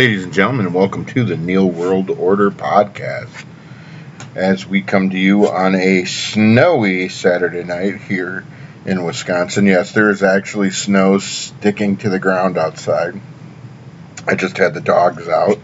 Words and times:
Ladies 0.00 0.24
and 0.24 0.32
gentlemen, 0.32 0.72
welcome 0.72 1.04
to 1.04 1.24
the 1.24 1.36
Neil 1.36 1.68
World 1.68 2.08
Order 2.08 2.50
podcast. 2.50 3.44
As 4.34 4.66
we 4.66 4.80
come 4.80 5.10
to 5.10 5.18
you 5.18 5.46
on 5.50 5.74
a 5.74 6.06
snowy 6.06 7.10
Saturday 7.10 7.64
night 7.64 8.00
here 8.00 8.46
in 8.86 9.04
Wisconsin. 9.04 9.66
Yes, 9.66 9.92
there 9.92 10.08
is 10.08 10.22
actually 10.22 10.70
snow 10.70 11.18
sticking 11.18 11.98
to 11.98 12.08
the 12.08 12.18
ground 12.18 12.56
outside. 12.56 13.20
I 14.26 14.36
just 14.36 14.56
had 14.56 14.72
the 14.72 14.80
dogs 14.80 15.28
out 15.28 15.58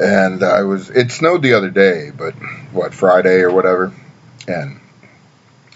and 0.00 0.44
I 0.44 0.62
was 0.62 0.88
it 0.90 1.10
snowed 1.10 1.42
the 1.42 1.54
other 1.54 1.70
day, 1.70 2.12
but 2.16 2.34
what, 2.70 2.94
Friday 2.94 3.40
or 3.40 3.52
whatever. 3.52 3.92
And 4.46 4.78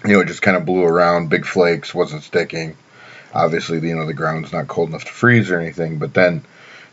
you 0.05 0.13
know, 0.13 0.21
it 0.21 0.29
just 0.29 0.41
kind 0.41 0.55
of 0.55 0.63
blew 0.63 0.85
around, 0.85 1.29
big 1.29 1.45
flakes, 1.45 1.93
wasn't 1.93 2.23
sticking. 2.23 2.77
Obviously, 3.33 3.85
you 3.85 3.97
know, 3.97 4.05
the 4.05 4.13
ground's 4.13 4.53
not 4.53 4.69
cold 4.69 4.87
enough 4.87 5.03
to 5.03 5.11
freeze 5.11 5.51
or 5.51 5.59
anything, 5.59 5.97
but 5.97 6.13
then 6.13 6.45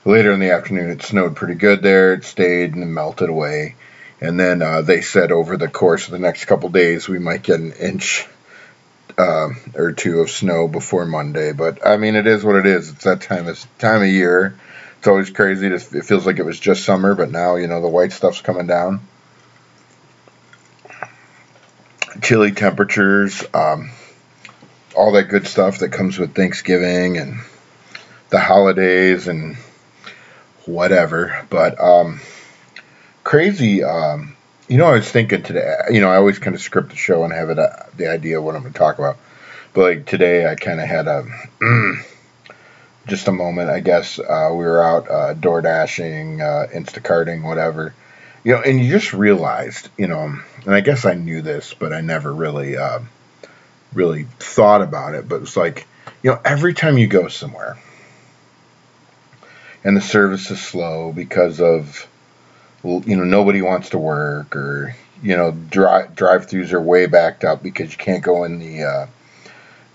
later 0.04 0.32
in 0.32 0.40
the 0.40 0.50
afternoon, 0.50 0.90
it 0.90 1.02
snowed 1.02 1.36
pretty 1.36 1.54
good 1.54 1.82
there. 1.82 2.14
It 2.14 2.24
stayed 2.24 2.74
and 2.74 2.94
melted 2.94 3.28
away. 3.28 3.76
And 4.20 4.38
then 4.38 4.62
uh, 4.62 4.82
they 4.82 5.00
said 5.00 5.30
over 5.30 5.56
the 5.56 5.68
course 5.68 6.06
of 6.06 6.12
the 6.12 6.18
next 6.18 6.46
couple 6.46 6.68
days, 6.70 7.08
we 7.08 7.18
might 7.18 7.42
get 7.42 7.60
an 7.60 7.72
inch 7.72 8.26
uh, 9.16 9.50
or 9.74 9.92
two 9.92 10.20
of 10.20 10.30
snow 10.30 10.68
before 10.68 11.06
Monday. 11.06 11.52
But 11.52 11.86
I 11.86 11.96
mean, 11.96 12.16
it 12.16 12.26
is 12.26 12.44
what 12.44 12.56
it 12.56 12.66
is. 12.66 12.90
It's 12.90 13.04
that 13.04 13.20
time 13.20 13.46
of 13.46 13.64
time 13.78 14.02
of 14.02 14.08
year. 14.08 14.58
It's 14.98 15.06
always 15.06 15.30
crazy. 15.30 15.68
it 15.68 15.80
feels 15.80 16.26
like 16.26 16.38
it 16.38 16.44
was 16.44 16.58
just 16.58 16.84
summer, 16.84 17.14
but 17.14 17.30
now 17.30 17.56
you 17.56 17.68
know 17.68 17.80
the 17.80 17.88
white 17.88 18.12
stuff's 18.12 18.40
coming 18.40 18.66
down. 18.66 19.00
Chilly 22.20 22.50
temperatures, 22.50 23.44
um, 23.54 23.90
all 24.96 25.12
that 25.12 25.28
good 25.28 25.46
stuff 25.46 25.78
that 25.78 25.90
comes 25.90 26.18
with 26.18 26.34
Thanksgiving 26.34 27.16
and 27.16 27.36
the 28.30 28.40
holidays 28.40 29.28
and 29.28 29.56
whatever. 30.68 31.46
But 31.50 31.80
um, 31.80 32.20
crazy. 33.24 33.82
Um, 33.82 34.36
you 34.68 34.76
know, 34.76 34.86
I 34.86 34.92
was 34.92 35.10
thinking 35.10 35.42
today. 35.42 35.74
You 35.90 36.00
know, 36.00 36.10
I 36.10 36.16
always 36.16 36.38
kind 36.38 36.54
of 36.54 36.62
script 36.62 36.90
the 36.90 36.96
show 36.96 37.24
and 37.24 37.32
have 37.32 37.50
it 37.50 37.58
uh, 37.58 37.84
the 37.96 38.08
idea 38.08 38.38
of 38.38 38.44
what 38.44 38.54
I'm 38.54 38.62
going 38.62 38.72
to 38.72 38.78
talk 38.78 38.98
about. 38.98 39.16
But 39.72 39.82
like 39.82 40.06
today, 40.06 40.46
I 40.46 40.54
kind 40.54 40.80
of 40.80 40.86
had 40.86 41.08
a 41.08 41.24
just 43.06 43.26
a 43.28 43.32
moment. 43.32 43.70
I 43.70 43.80
guess 43.80 44.18
uh, 44.18 44.50
we 44.52 44.64
were 44.64 44.82
out 44.82 45.10
uh, 45.10 45.34
door 45.34 45.62
dashing, 45.62 46.40
uh, 46.40 46.66
Instacarting, 46.72 47.42
whatever. 47.42 47.94
You 48.44 48.54
know, 48.54 48.62
and 48.62 48.80
you 48.80 48.90
just 48.90 49.12
realized, 49.12 49.88
you 49.98 50.06
know, 50.06 50.38
and 50.64 50.74
I 50.74 50.80
guess 50.80 51.04
I 51.04 51.14
knew 51.14 51.42
this, 51.42 51.74
but 51.74 51.92
I 51.92 52.00
never 52.00 52.32
really, 52.32 52.76
uh, 52.76 53.00
really 53.92 54.24
thought 54.38 54.80
about 54.80 55.14
it. 55.14 55.28
But 55.28 55.42
it's 55.42 55.56
like, 55.56 55.86
you 56.22 56.30
know, 56.30 56.40
every 56.44 56.72
time 56.72 56.98
you 56.98 57.08
go 57.08 57.28
somewhere, 57.28 57.78
and 59.88 59.96
the 59.96 60.02
service 60.02 60.50
is 60.50 60.60
slow 60.60 61.12
because 61.12 61.62
of 61.62 62.06
you 62.84 63.16
know 63.16 63.24
nobody 63.24 63.62
wants 63.62 63.88
to 63.88 63.98
work 63.98 64.54
or 64.54 64.94
you 65.22 65.34
know 65.34 65.50
drive 65.50 66.14
drive-throughs 66.14 66.74
are 66.74 66.80
way 66.80 67.06
backed 67.06 67.42
up 67.42 67.62
because 67.62 67.90
you 67.90 67.96
can't 67.96 68.22
go 68.22 68.44
in 68.44 68.58
the 68.58 68.82
uh, 68.82 69.06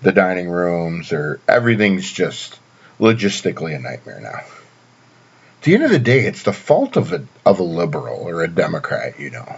the 0.02 0.11
dining 0.11 0.49
rooms 0.49 1.14
or 1.14 1.39
everything's 1.48 2.11
just 2.11 2.59
logistically 2.99 3.76
a 3.76 3.80
nightmare 3.80 4.20
now. 4.20 4.39
At 4.39 5.61
the 5.61 5.76
end 5.76 5.83
of 5.83 5.92
the 5.92 5.99
day, 5.99 6.25
it's 6.25 6.42
the 6.42 6.54
fault 6.54 6.98
of 6.98 7.14
a 7.14 7.27
of 7.45 7.60
a 7.60 7.64
liberal 7.64 8.27
or 8.27 8.43
a 8.43 8.48
Democrat, 8.48 9.20
you 9.20 9.30
know, 9.30 9.58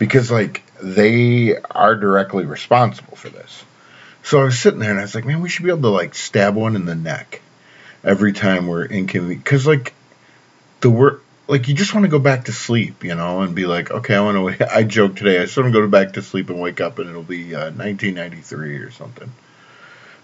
because 0.00 0.28
like 0.28 0.64
they 0.82 1.54
are 1.56 1.94
directly 1.94 2.46
responsible 2.46 3.14
for 3.14 3.28
this. 3.28 3.64
So 4.24 4.40
I 4.40 4.44
was 4.46 4.58
sitting 4.58 4.80
there 4.80 4.90
and 4.90 4.98
I 4.98 5.02
was 5.02 5.14
like, 5.14 5.24
man, 5.24 5.40
we 5.40 5.48
should 5.48 5.64
be 5.64 5.70
able 5.70 5.82
to 5.82 5.90
like 5.90 6.16
stab 6.16 6.56
one 6.56 6.74
in 6.74 6.84
the 6.84 6.96
neck 6.96 7.42
every 8.04 8.32
time 8.32 8.66
we're 8.66 8.84
inconvenient. 8.84 9.44
Because 9.44 9.66
like 9.66 9.94
the 10.80 10.90
work, 10.90 11.22
like 11.48 11.68
you 11.68 11.74
just 11.74 11.94
want 11.94 12.04
to 12.04 12.10
go 12.10 12.18
back 12.18 12.44
to 12.46 12.52
sleep, 12.52 13.04
you 13.04 13.14
know, 13.14 13.42
and 13.42 13.54
be 13.54 13.66
like, 13.66 13.90
okay, 13.90 14.14
I 14.14 14.20
want 14.20 14.58
to. 14.58 14.74
I 14.74 14.84
joke 14.84 15.16
today. 15.16 15.38
I 15.38 15.44
just 15.44 15.56
want 15.56 15.72
to 15.72 15.80
go 15.80 15.86
back 15.88 16.14
to 16.14 16.22
sleep 16.22 16.50
and 16.50 16.60
wake 16.60 16.80
up, 16.80 16.98
and 16.98 17.08
it'll 17.08 17.22
be 17.22 17.54
uh, 17.54 17.70
1993 17.70 18.76
or 18.78 18.90
something. 18.90 19.32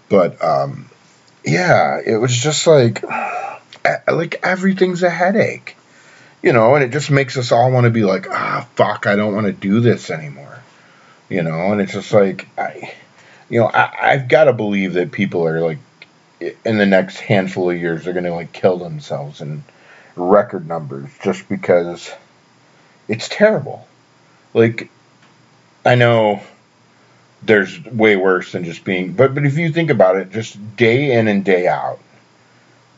But 0.09 0.41
um, 0.43 0.89
yeah, 1.47 1.99
it 2.05 2.17
was 2.17 2.35
just 2.35 2.67
like, 2.67 3.03
like 4.07 4.39
everything's 4.43 5.03
a 5.03 5.09
headache, 5.09 5.75
you 6.43 6.53
know, 6.53 6.75
and 6.75 6.83
it 6.83 6.91
just 6.91 7.09
makes 7.09 7.37
us 7.37 7.51
all 7.51 7.71
want 7.71 7.85
to 7.85 7.89
be 7.89 8.03
like, 8.03 8.29
ah, 8.29 8.67
fuck, 8.75 9.07
I 9.07 9.15
don't 9.15 9.33
want 9.33 9.47
to 9.47 9.53
do 9.53 9.79
this 9.79 10.09
anymore, 10.09 10.61
you 11.29 11.43
know, 11.43 11.71
and 11.71 11.81
it's 11.81 11.93
just 11.93 12.11
like, 12.11 12.47
I, 12.57 12.93
you 13.49 13.61
know, 13.61 13.67
I, 13.67 14.11
I've 14.11 14.27
got 14.27 14.45
to 14.45 14.53
believe 14.53 14.93
that 14.93 15.11
people 15.11 15.47
are 15.47 15.61
like 15.61 15.79
in 16.39 16.77
the 16.77 16.85
next 16.85 17.19
handful 17.19 17.69
of 17.69 17.77
years 17.77 18.03
they're 18.03 18.13
going 18.13 18.25
to 18.25 18.33
like 18.33 18.51
kill 18.53 18.77
themselves 18.77 19.41
in 19.41 19.63
record 20.15 20.67
numbers 20.67 21.09
just 21.23 21.47
because 21.49 22.11
it's 23.07 23.27
terrible. 23.29 23.87
Like 24.53 24.89
I 25.85 25.95
know 25.95 26.41
there's 27.43 27.83
way 27.85 28.15
worse 28.15 28.51
than 28.51 28.63
just 28.63 28.83
being 28.83 29.13
but 29.13 29.33
but 29.35 29.45
if 29.45 29.57
you 29.57 29.71
think 29.71 29.89
about 29.89 30.15
it 30.15 30.31
just 30.31 30.75
day 30.75 31.11
in 31.11 31.27
and 31.27 31.45
day 31.45 31.67
out 31.67 31.99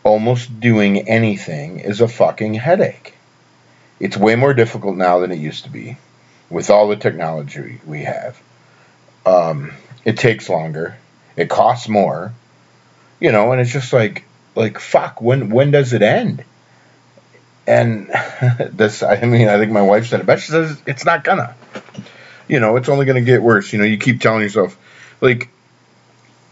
almost 0.03 0.59
doing 0.59 1.09
anything 1.09 1.79
is 1.79 2.01
a 2.01 2.07
fucking 2.07 2.53
headache. 2.53 3.13
It's 3.99 4.15
way 4.15 4.35
more 4.35 4.53
difficult 4.53 4.95
now 4.95 5.19
than 5.19 5.31
it 5.31 5.39
used 5.39 5.65
to 5.65 5.69
be 5.69 5.97
with 6.49 6.69
all 6.69 6.87
the 6.87 6.95
technology 6.95 7.79
we 7.85 8.03
have. 8.03 8.41
Um, 9.25 9.73
it 10.05 10.17
takes 10.17 10.49
longer. 10.49 10.97
It 11.35 11.49
costs 11.49 11.89
more 11.89 12.33
you 13.19 13.31
know, 13.31 13.51
and 13.51 13.61
it's 13.61 13.71
just 13.71 13.93
like 13.93 14.25
like 14.55 14.79
fuck 14.79 15.21
when 15.21 15.49
when 15.49 15.71
does 15.71 15.93
it 15.93 16.01
end? 16.01 16.43
And 17.67 18.07
this, 18.71 19.03
I 19.03 19.21
mean, 19.25 19.47
I 19.47 19.57
think 19.57 19.71
my 19.71 19.81
wife 19.81 20.07
said 20.07 20.19
it 20.19 20.25
best. 20.25 20.45
She 20.45 20.51
says 20.51 20.81
it's 20.85 21.05
not 21.05 21.23
gonna. 21.23 21.55
You 22.47 22.59
know, 22.59 22.77
it's 22.77 22.89
only 22.89 23.05
gonna 23.05 23.21
get 23.21 23.41
worse. 23.41 23.71
You 23.73 23.79
know, 23.79 23.85
you 23.85 23.97
keep 23.97 24.21
telling 24.21 24.41
yourself, 24.41 24.77
like, 25.21 25.49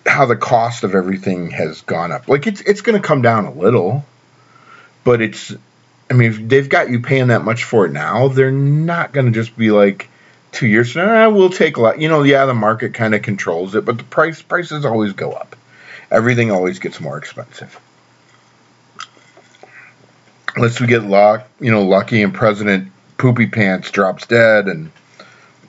how 0.05 0.25
the 0.25 0.35
cost 0.35 0.83
of 0.83 0.93
everything 0.93 1.49
has 1.49 1.81
gone 1.81 2.11
up. 2.11 2.27
Like, 2.27 2.47
it's 2.47 2.61
it's 2.61 2.81
gonna 2.81 2.99
come 2.99 3.21
down 3.21 3.45
a 3.45 3.53
little, 3.53 4.05
but 5.03 5.21
it's. 5.21 5.53
I 6.09 6.13
mean, 6.13 6.31
if 6.31 6.47
they've 6.47 6.69
got 6.69 6.89
you 6.89 7.01
paying 7.01 7.27
that 7.27 7.43
much 7.43 7.65
for 7.65 7.85
it 7.85 7.91
now, 7.91 8.29
they're 8.29 8.51
not 8.51 9.11
gonna 9.11 9.31
just 9.31 9.57
be 9.57 9.71
like, 9.71 10.07
two 10.53 10.65
years 10.65 10.93
from 10.93 11.07
now, 11.07 11.27
ah, 11.27 11.29
we'll 11.29 11.49
take 11.49 11.75
a 11.75 11.81
lot. 11.81 11.99
You 11.99 12.07
know, 12.07 12.23
yeah, 12.23 12.45
the 12.45 12.53
market 12.53 12.93
kind 12.93 13.13
of 13.13 13.23
controls 13.23 13.75
it, 13.75 13.83
but 13.83 13.97
the 13.97 14.05
price 14.05 14.41
prices 14.41 14.85
always 14.85 15.11
go 15.11 15.31
up 15.31 15.56
everything 16.11 16.51
always 16.51 16.79
gets 16.79 16.99
more 16.99 17.17
expensive. 17.17 17.79
Unless 20.55 20.79
we 20.79 20.87
get 20.87 21.03
luck, 21.03 21.47
you 21.59 21.71
know, 21.71 21.83
lucky 21.83 22.23
and 22.23 22.33
President 22.33 22.91
Poopy 23.17 23.47
Pants 23.47 23.91
drops 23.91 24.25
dead 24.25 24.67
and 24.67 24.91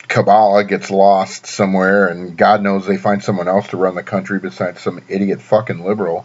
Kamala 0.08 0.64
gets 0.64 0.90
lost 0.90 1.46
somewhere 1.46 2.08
and 2.08 2.36
God 2.36 2.62
knows 2.62 2.86
they 2.86 2.96
find 2.96 3.22
someone 3.22 3.48
else 3.48 3.68
to 3.68 3.76
run 3.76 3.94
the 3.94 4.02
country 4.02 4.38
besides 4.38 4.80
some 4.80 5.02
idiot 5.08 5.42
fucking 5.42 5.84
liberal. 5.84 6.24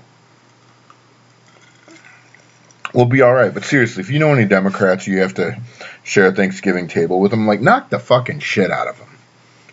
We'll 2.94 3.06
be 3.06 3.22
all 3.22 3.34
right. 3.34 3.54
But 3.54 3.66
seriously, 3.66 4.02
if 4.02 4.12
you 4.12 4.20
know 4.20 4.34
any 4.34 4.46
Democrats, 4.46 5.08
you 5.08 5.20
have 5.20 5.34
to 5.36 5.60
share 6.04 6.28
a 6.28 6.32
Thanksgiving 6.32 6.88
table 6.88 7.20
with 7.20 7.32
them. 7.32 7.48
Like, 7.48 7.60
knock 7.60 7.90
the 7.90 8.00
fucking 8.00 8.40
shit 8.40 8.72
out 8.72 8.88
of 8.88 8.98
them. 9.00 9.10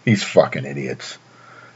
These 0.05 0.25
fucking 0.25 0.65
idiots. 0.65 1.19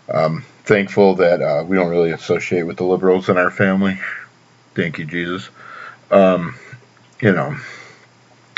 Um, 0.08 0.44
thankful 0.64 1.16
that 1.16 1.43
uh, 1.43 1.64
we 1.66 1.76
don't 1.76 1.90
really 1.90 2.11
associate 2.11 2.62
with 2.62 2.78
the 2.78 2.84
liberals 2.84 3.28
in 3.28 3.37
our 3.37 3.50
family. 3.50 3.99
Thank 4.75 4.99
you, 4.99 5.05
Jesus. 5.05 5.49
Um, 6.11 6.56
you 7.20 7.32
know, 7.32 7.56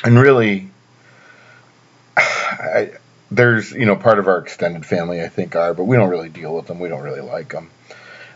and 0.04 0.18
really, 0.18 0.70
I, 2.16 2.92
there's 3.30 3.72
you 3.72 3.86
know 3.86 3.96
part 3.96 4.18
of 4.18 4.28
our 4.28 4.38
extended 4.38 4.86
family 4.86 5.22
I 5.22 5.28
think 5.28 5.56
are, 5.56 5.74
but 5.74 5.84
we 5.84 5.96
don't 5.96 6.10
really 6.10 6.28
deal 6.28 6.54
with 6.54 6.66
them. 6.66 6.78
We 6.78 6.88
don't 6.88 7.02
really 7.02 7.20
like 7.20 7.52
them. 7.52 7.70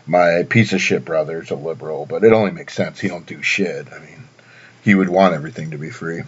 My 0.05 0.43
piece 0.43 0.73
of 0.73 0.81
shit 0.81 1.05
brother's 1.05 1.51
a 1.51 1.55
liberal, 1.55 2.05
but 2.05 2.23
it 2.23 2.33
only 2.33 2.51
makes 2.51 2.73
sense. 2.73 2.99
He 2.99 3.07
don't 3.07 3.25
do 3.25 3.41
shit. 3.41 3.87
I 3.93 3.99
mean, 3.99 4.27
he 4.83 4.95
would 4.95 5.09
want 5.09 5.33
everything 5.33 5.71
to 5.71 5.77
be 5.77 5.89
free. 5.89 6.23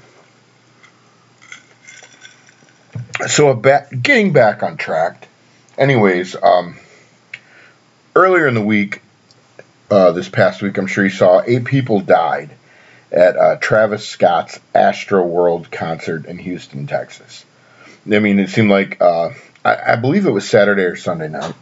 So, 3.27 3.53
ba- 3.53 3.87
getting 3.99 4.31
back 4.31 4.63
on 4.63 4.77
track. 4.77 5.27
Anyways, 5.77 6.35
um, 6.35 6.77
earlier 8.15 8.47
in 8.47 8.53
the 8.53 8.61
week, 8.61 9.01
uh, 9.89 10.11
this 10.11 10.29
past 10.29 10.61
week, 10.61 10.77
I'm 10.77 10.87
sure 10.87 11.03
you 11.03 11.09
saw, 11.09 11.41
eight 11.45 11.65
people 11.65 11.99
died 11.99 12.51
at 13.11 13.37
uh, 13.37 13.55
Travis 13.57 14.07
Scott's 14.07 14.59
Astroworld 14.73 15.71
concert 15.71 16.25
in 16.25 16.37
Houston, 16.39 16.87
Texas. 16.87 17.45
I 18.11 18.19
mean, 18.19 18.39
it 18.39 18.49
seemed 18.49 18.69
like, 18.69 19.01
uh, 19.01 19.31
I, 19.63 19.93
I, 19.93 19.95
believe 19.95 20.25
it 20.25 20.31
was 20.31 20.49
Saturday 20.49 20.83
or 20.83 20.95
Sunday 20.95 21.29
night. 21.29 21.53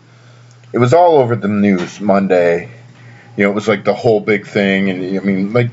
It 0.73 0.79
was 0.79 0.93
all 0.93 1.17
over 1.17 1.35
the 1.35 1.49
news 1.49 1.99
Monday. 1.99 2.71
You 3.35 3.43
know, 3.43 3.51
it 3.51 3.53
was 3.53 3.67
like 3.67 3.83
the 3.83 3.93
whole 3.93 4.21
big 4.21 4.47
thing. 4.47 4.89
And 4.89 5.19
I 5.19 5.21
mean, 5.21 5.53
like, 5.53 5.69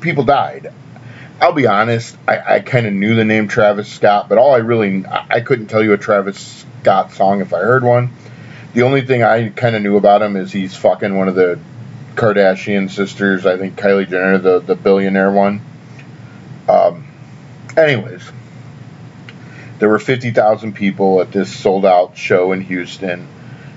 people 0.00 0.24
died. 0.24 0.72
I'll 1.40 1.52
be 1.52 1.66
honest, 1.66 2.16
I, 2.26 2.56
I 2.56 2.60
kind 2.60 2.86
of 2.86 2.92
knew 2.92 3.16
the 3.16 3.24
name 3.24 3.48
Travis 3.48 3.92
Scott, 3.92 4.28
but 4.28 4.38
all 4.38 4.54
I 4.54 4.58
really, 4.58 5.04
I, 5.04 5.26
I 5.28 5.40
couldn't 5.40 5.66
tell 5.66 5.82
you 5.82 5.92
a 5.92 5.98
Travis 5.98 6.64
Scott 6.80 7.12
song 7.12 7.40
if 7.40 7.52
I 7.52 7.58
heard 7.58 7.82
one 7.82 8.10
the 8.74 8.82
only 8.82 9.02
thing 9.02 9.22
I 9.22 9.48
kind 9.48 9.74
of 9.76 9.82
knew 9.82 9.96
about 9.96 10.20
him 10.20 10.36
is 10.36 10.52
he's 10.52 10.76
fucking 10.76 11.16
one 11.16 11.28
of 11.28 11.34
the 11.34 11.58
Kardashian 12.14 12.90
sisters. 12.90 13.46
I 13.46 13.56
think 13.56 13.76
Kylie 13.76 14.08
Jenner, 14.08 14.38
the 14.38 14.60
the 14.60 14.74
billionaire 14.74 15.30
one. 15.30 15.60
Um, 16.68 17.06
anyways, 17.76 18.22
there 19.78 19.88
were 19.88 19.98
fifty 19.98 20.30
thousand 20.30 20.74
people 20.74 21.20
at 21.20 21.32
this 21.32 21.54
sold 21.54 21.86
out 21.86 22.16
show 22.16 22.52
in 22.52 22.60
Houston, 22.60 23.26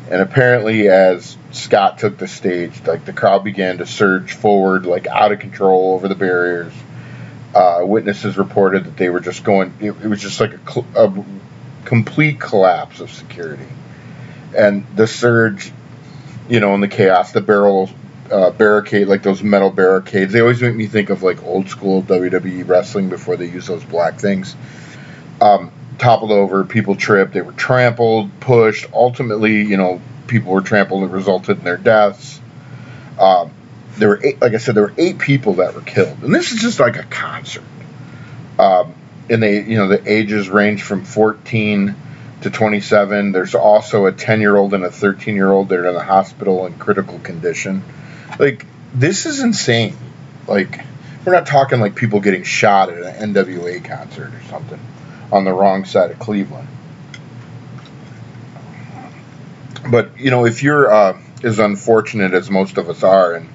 and 0.09 0.21
apparently, 0.21 0.89
as 0.89 1.37
Scott 1.51 1.99
took 1.99 2.17
the 2.17 2.27
stage, 2.27 2.85
like 2.85 3.05
the 3.05 3.13
crowd 3.13 3.43
began 3.43 3.77
to 3.79 3.85
surge 3.85 4.33
forward, 4.33 4.85
like 4.85 5.07
out 5.07 5.31
of 5.31 5.39
control 5.39 5.93
over 5.93 6.07
the 6.07 6.15
barriers. 6.15 6.73
Uh, 7.55 7.79
witnesses 7.83 8.37
reported 8.37 8.83
that 8.85 8.97
they 8.97 9.09
were 9.09 9.21
just 9.21 9.43
going. 9.43 9.73
It, 9.79 9.91
it 9.91 10.07
was 10.07 10.21
just 10.21 10.39
like 10.39 10.53
a, 10.53 10.71
cl- 10.71 10.85
a 10.95 11.25
complete 11.85 12.39
collapse 12.39 12.99
of 12.99 13.09
security, 13.09 13.65
and 14.57 14.85
the 14.95 15.07
surge, 15.07 15.71
you 16.49 16.59
know, 16.59 16.73
and 16.73 16.81
the 16.83 16.87
chaos, 16.87 17.31
the 17.31 17.41
barrel 17.41 17.89
uh, 18.31 18.51
barricade, 18.51 19.07
like 19.07 19.23
those 19.23 19.41
metal 19.43 19.69
barricades. 19.69 20.33
They 20.33 20.41
always 20.41 20.61
make 20.61 20.75
me 20.75 20.87
think 20.87 21.09
of 21.09 21.23
like 21.23 21.43
old 21.43 21.69
school 21.69 22.01
WWE 22.03 22.67
wrestling 22.67 23.09
before 23.09 23.37
they 23.37 23.45
use 23.45 23.67
those 23.67 23.83
black 23.83 24.19
things. 24.19 24.55
Um, 25.39 25.71
toppled 25.99 26.31
over, 26.31 26.63
people 26.63 26.95
tripped, 26.95 27.33
they 27.33 27.41
were 27.41 27.53
trampled, 27.53 28.39
pushed. 28.39 28.87
Ultimately, 28.93 29.61
you 29.61 29.77
know, 29.77 30.01
people 30.25 30.51
were 30.51 30.61
trampled 30.61 31.03
and 31.03 31.13
resulted 31.13 31.59
in 31.59 31.63
their 31.63 31.77
deaths. 31.77 32.41
Um, 33.19 33.51
there 33.97 34.09
were 34.09 34.19
eight, 34.23 34.41
like 34.41 34.53
I 34.53 34.57
said, 34.57 34.75
there 34.75 34.83
were 34.83 34.93
eight 34.97 35.19
people 35.19 35.53
that 35.53 35.73
were 35.73 35.81
killed, 35.81 36.21
and 36.23 36.33
this 36.33 36.51
is 36.51 36.61
just 36.61 36.79
like 36.79 36.97
a 36.97 37.03
concert. 37.03 37.63
Um, 38.59 38.93
and 39.29 39.41
they, 39.41 39.63
you 39.63 39.77
know, 39.77 39.87
the 39.87 40.11
ages 40.11 40.49
range 40.49 40.83
from 40.83 41.03
14 41.03 41.95
to 42.41 42.49
27. 42.49 43.31
There's 43.31 43.55
also 43.55 44.05
a 44.05 44.11
10 44.11 44.41
year 44.41 44.55
old 44.55 44.73
and 44.73 44.83
a 44.83 44.91
13 44.91 45.35
year 45.35 45.51
old 45.51 45.69
that 45.69 45.79
are 45.79 45.87
in 45.87 45.93
the 45.93 46.03
hospital 46.03 46.65
in 46.65 46.77
critical 46.77 47.19
condition. 47.19 47.83
Like, 48.39 48.65
this 48.93 49.25
is 49.25 49.39
insane. 49.39 49.95
Like, 50.47 50.81
we're 51.25 51.33
not 51.33 51.45
talking 51.45 51.79
like 51.79 51.95
people 51.95 52.19
getting 52.19 52.43
shot 52.43 52.89
at 52.89 53.21
an 53.21 53.33
NWA 53.33 53.83
concert 53.83 54.33
or 54.33 54.41
something 54.49 54.79
on 55.31 55.43
the 55.43 55.51
wrong 55.51 55.85
side 55.85 56.11
of 56.11 56.19
Cleveland. 56.19 56.67
But, 59.89 60.19
you 60.19 60.31
know, 60.31 60.45
if 60.45 60.63
you're 60.63 60.91
uh, 60.91 61.19
as 61.43 61.59
unfortunate 61.59 62.33
as 62.33 62.49
most 62.49 62.77
of 62.77 62.89
us 62.89 63.03
are 63.03 63.35
and 63.35 63.49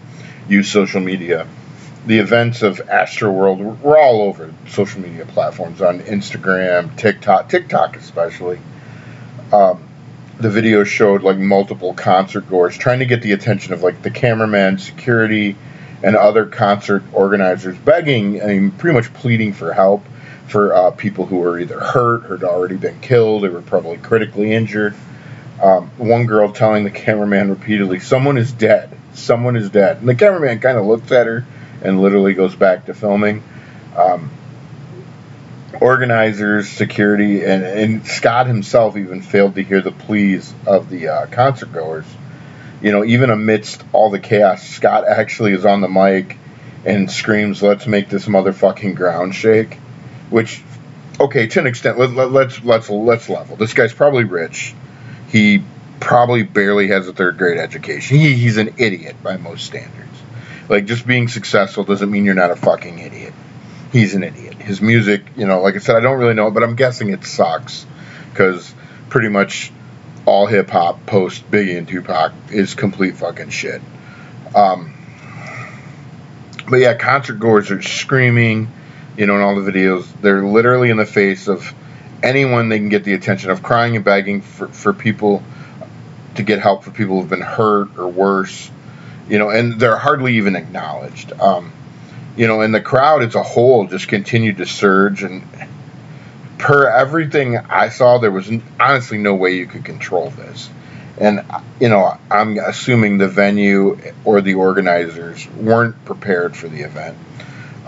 use 0.49 0.70
social 0.70 1.00
media, 1.00 1.46
the 2.06 2.19
events 2.19 2.62
of 2.62 2.79
Astroworld, 2.79 3.81
we're 3.81 3.99
all 3.99 4.23
over 4.23 4.52
social 4.69 5.00
media 5.00 5.25
platforms 5.25 5.81
on 5.81 6.00
Instagram, 6.00 6.96
TikTok, 6.96 7.49
TikTok 7.49 7.96
especially. 7.96 8.58
Um, 9.53 9.89
the 10.39 10.51
video 10.51 10.83
showed 10.83 11.23
like 11.23 11.37
multiple 11.37 11.95
concert 11.95 12.49
goers 12.49 12.77
trying 12.77 13.01
to 13.01 13.07
get 13.07 13.23
the 13.23 13.33
attention 13.33 13.73
of 13.73 13.83
like 13.83 14.03
the 14.03 14.11
cameraman, 14.11 14.79
security, 14.79 15.57
and 16.03 16.17
other 16.17 16.47
concert 16.47 17.05
organizers, 17.13 17.77
begging, 17.79 18.43
I 18.43 18.47
mean, 18.47 18.71
pretty 18.73 18.95
much 18.95 19.13
pleading 19.15 19.53
for 19.53 19.73
help 19.73 20.05
for 20.49 20.75
uh, 20.75 20.91
people 20.91 21.27
who 21.27 21.37
were 21.37 21.59
either 21.59 21.79
hurt 21.79 22.27
or 22.27 22.37
had 22.37 22.45
already 22.45 22.77
been 22.77 23.01
killed, 23.01 23.45
or 23.45 23.53
were 23.53 23.63
probably 23.63 23.99
critically 23.99 24.53
injured. 24.53 24.95
Um, 25.63 25.91
one 25.97 26.27
girl 26.27 26.53
telling 26.53 26.85
the 26.85 26.91
cameraman 26.91 27.51
repeatedly, 27.51 28.01
"Someone 28.01 28.37
is 28.37 28.53
dead. 28.53 28.91
Someone 29.15 29.55
is 29.55 29.71
dead." 29.71 29.99
And 29.99 30.09
the 30.09 30.15
cameraman 30.15 30.59
kind 30.59 30.77
of 30.77 30.87
looks 30.87 31.13
at 31.13 31.27
her 31.27 31.47
and 31.83 32.03
literally 32.03 32.35
goes 32.35 32.55
back 32.55 32.87
to 32.87 32.95
filming. 32.95 33.45
Um, 33.97 34.31
organizers, 35.82 36.69
security, 36.69 37.44
and, 37.44 37.64
and 37.64 38.06
Scott 38.06 38.46
himself 38.46 38.96
even 38.96 39.20
failed 39.20 39.56
to 39.56 39.62
hear 39.62 39.81
the 39.81 39.90
pleas 39.90 40.55
of 40.67 40.88
the 40.88 41.08
uh, 41.08 41.26
concert 41.26 41.73
goers. 41.73 42.06
You 42.81 42.93
know, 42.93 43.05
even 43.05 43.31
amidst 43.31 43.82
all 43.93 44.11
the 44.11 44.20
chaos, 44.20 44.67
Scott 44.67 45.06
actually 45.06 45.52
is 45.52 45.67
on 45.67 45.81
the 45.81 45.88
mic 45.88 46.38
and 46.84 47.11
screams, 47.11 47.62
"Let's 47.62 47.87
make 47.87 48.08
this 48.08 48.26
motherfucking 48.26 48.94
ground 48.94 49.34
shake," 49.34 49.75
which, 50.31 50.62
okay, 51.20 51.49
to 51.49 51.61
an 51.61 51.67
extent, 51.67 51.99
let, 51.99 52.11
let, 52.11 52.31
let's 52.31 52.62
let's 52.64 52.88
let's 52.88 53.29
level. 53.29 53.56
This 53.56 53.75
guy's 53.75 53.93
probably 53.93 54.25
rich. 54.25 54.75
He 55.29 55.64
probably 56.00 56.43
barely 56.43 56.88
has 56.88 57.08
a 57.08 57.12
third 57.12 57.38
grade 57.38 57.58
education. 57.58 58.19
He, 58.19 58.34
he's 58.34 58.56
an 58.56 58.75
idiot 58.79 59.17
by 59.23 59.37
most 59.37 59.64
standards. 59.64 60.19
Like, 60.69 60.87
just 60.87 61.06
being 61.06 61.29
successful 61.29 61.84
doesn't 61.84 62.11
mean 62.11 62.25
you're 62.25 62.34
not 62.34 62.50
a 62.50 62.56
fucking 62.56 62.99
idiot. 62.99 63.34
He's 63.93 64.14
an 64.14 64.23
idiot. 64.25 64.52
His 64.62 64.81
music, 64.81 65.23
you 65.37 65.47
know, 65.47 65.61
like 65.61 65.75
I 65.75 65.79
said, 65.79 65.97
I 65.97 66.00
don't 66.00 66.19
really 66.19 66.35
know, 66.35 66.50
but 66.50 66.62
I'm 66.62 66.76
guessing 66.76 67.11
it 67.11 67.25
sucks 67.25 67.87
because 68.31 68.75
pretty 69.09 69.29
much 69.29 69.73
all 70.25 70.47
hip 70.47 70.70
hop 70.70 71.05
post 71.06 71.50
Biggie 71.50 71.76
and 71.76 71.87
Tupac 71.87 72.32
is 72.50 72.75
complete 72.75 73.17
fucking 73.17 73.50
shit. 73.50 73.82
Um, 74.55 74.94
but 76.69 76.76
yeah, 76.76 76.94
concert 76.94 77.38
goers 77.38 77.70
are 77.70 77.82
screaming, 77.82 78.69
you 79.17 79.26
know, 79.26 79.37
in 79.37 79.41
all 79.43 79.61
the 79.61 79.70
videos. 79.70 80.06
They're 80.20 80.44
literally 80.44 80.91
in 80.91 80.97
the 80.97 81.06
face 81.06 81.49
of 81.49 81.75
anyone 82.23 82.69
they 82.69 82.79
can 82.79 82.88
get 82.88 83.05
the 83.05 83.15
attention 83.15 83.50
of, 83.50 83.62
crying 83.62 83.97
and 83.97 84.05
begging 84.05 84.43
for, 84.43 84.69
for 84.69 84.93
people 84.93 85.43
to 86.37 86.43
get 86.43 86.61
help 86.61 86.85
for 86.85 86.93
people 86.93 87.20
who've 87.20 87.29
been 87.29 87.41
hurt 87.41 87.99
or 87.99 88.08
worse 88.08 88.70
you 89.29 89.38
know, 89.38 89.50
and 89.50 89.81
they're 89.81 89.97
hardly 89.97 90.37
even 90.37 90.56
acknowledged. 90.56 91.32
Um, 91.32 91.72
you 92.37 92.46
know, 92.46 92.61
and 92.61 92.75
the 92.75 92.81
crowd 92.81 93.23
as 93.23 93.34
a 93.34 93.43
whole 93.43 93.87
just 93.87 94.08
continued 94.08 94.58
to 94.58 94.67
surge, 94.67 95.23
and 95.23 95.43
per 96.58 96.88
everything 96.88 97.56
I 97.56 97.88
saw, 97.88 98.19
there 98.19 98.31
was 98.31 98.50
honestly 98.81 99.19
no 99.19 99.34
way 99.34 99.56
you 99.56 99.67
could 99.67 99.84
control 99.84 100.31
this. 100.31 100.70
And 101.19 101.44
you 101.79 101.88
know, 101.88 102.19
I'm 102.31 102.58
assuming 102.58 103.19
the 103.19 103.29
venue 103.29 103.99
or 104.25 104.40
the 104.40 104.55
organizers 104.55 105.46
weren't 105.50 106.05
prepared 106.05 106.56
for 106.56 106.69
the 106.69 106.81
event. 106.81 107.17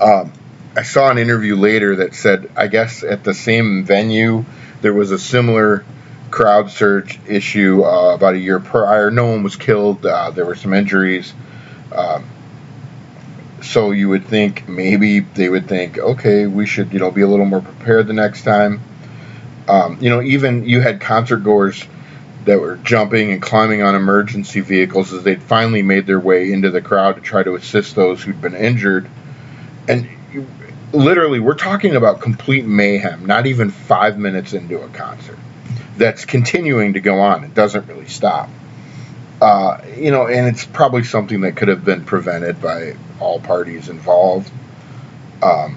Um, 0.00 0.32
I 0.76 0.82
saw 0.82 1.11
an 1.11 1.19
interview 1.19 1.56
later 1.56 1.96
that 1.96 2.14
said, 2.14 2.50
I 2.56 2.67
guess 2.67 3.05
at 3.05 3.23
the 3.23 3.32
same 3.32 3.85
venue, 3.85 4.44
there 4.82 4.93
was 4.93 5.13
a 5.13 5.19
similar 5.19 5.84
crowd 6.31 6.69
surge 6.70 7.20
issue 7.29 7.84
uh, 7.84 8.15
about 8.15 8.34
a 8.34 8.39
year 8.39 8.58
prior. 8.58 9.10
No 9.10 9.27
one 9.27 9.44
was 9.44 9.55
killed. 9.55 10.05
Uh, 10.05 10.31
there 10.31 10.44
were 10.44 10.56
some 10.56 10.74
injuries. 10.74 11.32
Um, 11.93 12.29
so 13.65 13.91
you 13.91 14.09
would 14.11 14.27
think 14.27 14.69
maybe 14.69 15.21
they 15.21 15.49
would 15.49 15.69
think, 15.69 15.99
okay, 15.99 16.47
we 16.47 16.67
should 16.67 16.93
you 16.93 16.99
know 16.99 17.11
be 17.11 17.23
a 17.23 17.29
little 17.29 17.47
more 17.47 17.61
prepared 17.61 18.06
the 18.06 18.13
next 18.13 18.43
time. 18.43 18.81
Um, 19.67 19.99
you 20.01 20.11
know, 20.11 20.21
even 20.23 20.69
you 20.69 20.81
had 20.81 21.01
concert 21.01 21.39
goers 21.39 21.85
that 22.44 22.61
were 22.61 22.77
jumping 22.77 23.33
and 23.33 23.41
climbing 23.41 23.83
on 23.83 23.94
emergency 23.94 24.61
vehicles 24.61 25.13
as 25.13 25.23
they'd 25.23 25.43
finally 25.43 25.83
made 25.83 26.06
their 26.06 26.21
way 26.21 26.53
into 26.53 26.71
the 26.71 26.83
crowd 26.83 27.17
to 27.17 27.23
try 27.23 27.43
to 27.43 27.55
assist 27.55 27.94
those 27.94 28.23
who'd 28.23 28.41
been 28.43 28.55
injured. 28.55 29.09
And 29.89 30.09
you, 30.31 30.47
literally, 30.93 31.41
we're 31.41 31.55
talking 31.55 31.97
about 31.97 32.21
complete 32.21 32.67
mayhem. 32.67 33.25
Not 33.25 33.47
even 33.47 33.71
five 33.71 34.19
minutes 34.19 34.53
into 34.53 34.83
a 34.83 34.89
concert 34.89 35.39
that's 35.97 36.25
continuing 36.25 36.94
to 36.94 37.01
go 37.01 37.21
on. 37.21 37.44
It 37.44 37.55
doesn't 37.55 37.87
really 37.87 38.09
stop. 38.09 38.51
Uh, 39.44 39.84
you 39.98 40.10
know, 40.10 40.27
and 40.27 40.46
it's 40.46 40.65
probably 40.65 41.05
something 41.05 41.43
that 41.43 41.55
could 41.55 41.69
have 41.69 41.84
been 41.84 42.03
prevented 42.03 42.63
by 42.63 42.96
all 43.20 43.39
parties 43.39 43.91
involved. 43.91 44.51
Um, 45.43 45.77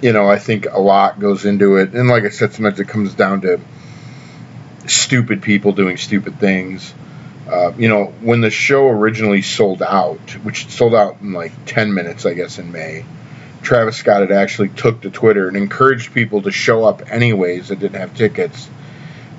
you 0.00 0.12
know, 0.12 0.28
I 0.28 0.38
think 0.38 0.66
a 0.70 0.78
lot 0.78 1.18
goes 1.18 1.44
into 1.44 1.78
it, 1.78 1.92
and 1.92 2.08
like 2.08 2.22
I 2.22 2.28
said, 2.28 2.52
sometimes 2.52 2.78
it 2.78 2.86
comes 2.86 3.14
down 3.14 3.40
to 3.40 3.60
stupid 4.86 5.42
people 5.42 5.72
doing 5.72 5.96
stupid 5.96 6.38
things. 6.38 6.94
Uh, 7.50 7.72
you 7.76 7.88
know, 7.88 8.14
when 8.20 8.40
the 8.40 8.50
show 8.50 8.86
originally 8.86 9.42
sold 9.42 9.82
out, 9.82 10.30
which 10.44 10.68
sold 10.68 10.94
out 10.94 11.20
in 11.20 11.32
like 11.32 11.50
10 11.66 11.94
minutes, 11.94 12.24
I 12.26 12.34
guess, 12.34 12.60
in 12.60 12.70
May, 12.70 13.04
Travis 13.62 13.96
Scott 13.96 14.20
had 14.20 14.30
actually 14.30 14.68
took 14.68 15.00
to 15.00 15.10
Twitter 15.10 15.48
and 15.48 15.56
encouraged 15.56 16.14
people 16.14 16.42
to 16.42 16.52
show 16.52 16.84
up 16.84 17.10
anyways 17.10 17.70
that 17.70 17.80
didn't 17.80 17.98
have 17.98 18.14
tickets 18.14 18.68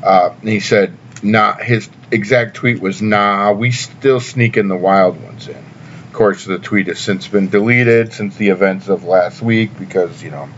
uh, 0.05 0.35
and 0.39 0.49
he 0.49 0.59
said, 0.59 0.95
"Nah." 1.23 1.57
His 1.57 1.89
exact 2.11 2.55
tweet 2.55 2.81
was, 2.81 3.01
"Nah, 3.01 3.51
we 3.51 3.71
still 3.71 4.19
sneaking 4.19 4.67
the 4.67 4.75
wild 4.75 5.21
ones 5.21 5.47
in." 5.47 5.55
Of 5.55 6.13
course, 6.13 6.45
the 6.45 6.59
tweet 6.59 6.87
has 6.87 6.99
since 6.99 7.27
been 7.27 7.49
deleted 7.49 8.13
since 8.13 8.35
the 8.37 8.49
events 8.49 8.87
of 8.87 9.03
last 9.03 9.41
week 9.41 9.77
because 9.77 10.23
you 10.23 10.31
know 10.31 10.49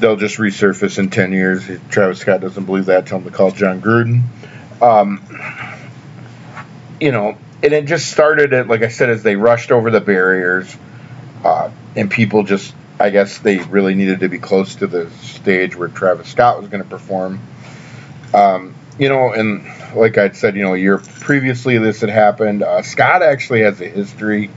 they'll 0.00 0.16
just 0.16 0.38
resurface 0.38 0.98
in 0.98 1.10
ten 1.10 1.32
years. 1.32 1.68
Travis 1.90 2.20
Scott 2.20 2.40
doesn't 2.40 2.64
believe 2.64 2.86
that. 2.86 3.06
Tell 3.06 3.18
him 3.18 3.24
to 3.24 3.30
call 3.30 3.50
Jon 3.50 3.80
Gruden. 3.80 4.22
Um, 4.82 5.22
you 7.00 7.12
know, 7.12 7.36
and 7.62 7.72
it 7.72 7.86
just 7.86 8.10
started 8.10 8.52
at 8.52 8.68
like 8.68 8.82
I 8.82 8.88
said, 8.88 9.10
as 9.10 9.22
they 9.22 9.36
rushed 9.36 9.72
over 9.72 9.90
the 9.90 10.00
barriers, 10.00 10.74
uh, 11.44 11.70
and 11.96 12.10
people 12.10 12.44
just. 12.44 12.74
I 12.96 13.10
guess 13.10 13.38
they 13.38 13.58
really 13.58 13.96
needed 13.96 14.20
to 14.20 14.28
be 14.28 14.38
close 14.38 14.76
to 14.76 14.86
the 14.86 15.10
stage 15.10 15.74
where 15.74 15.88
Travis 15.88 16.28
Scott 16.28 16.60
was 16.60 16.68
going 16.68 16.82
to 16.82 16.88
perform 16.88 17.40
um, 18.32 18.74
you 18.98 19.08
know, 19.08 19.32
and 19.32 19.64
like 19.96 20.18
I'd 20.18 20.36
said, 20.36 20.56
you 20.56 20.62
know, 20.62 20.74
a 20.74 20.78
year 20.78 20.98
previously 20.98 21.78
this 21.78 22.00
had 22.00 22.10
happened. 22.10 22.62
Uh, 22.62 22.82
Scott 22.82 23.22
actually 23.22 23.62
has 23.62 23.80
a 23.80 23.88
history 23.88 24.50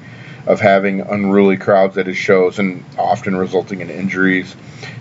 of 0.45 0.59
having 0.61 1.01
unruly 1.01 1.57
crowds 1.57 1.97
at 1.97 2.07
his 2.07 2.17
shows 2.17 2.59
and 2.59 2.85
often 2.97 3.35
resulting 3.35 3.81
in 3.81 3.89
injuries. 3.89 4.55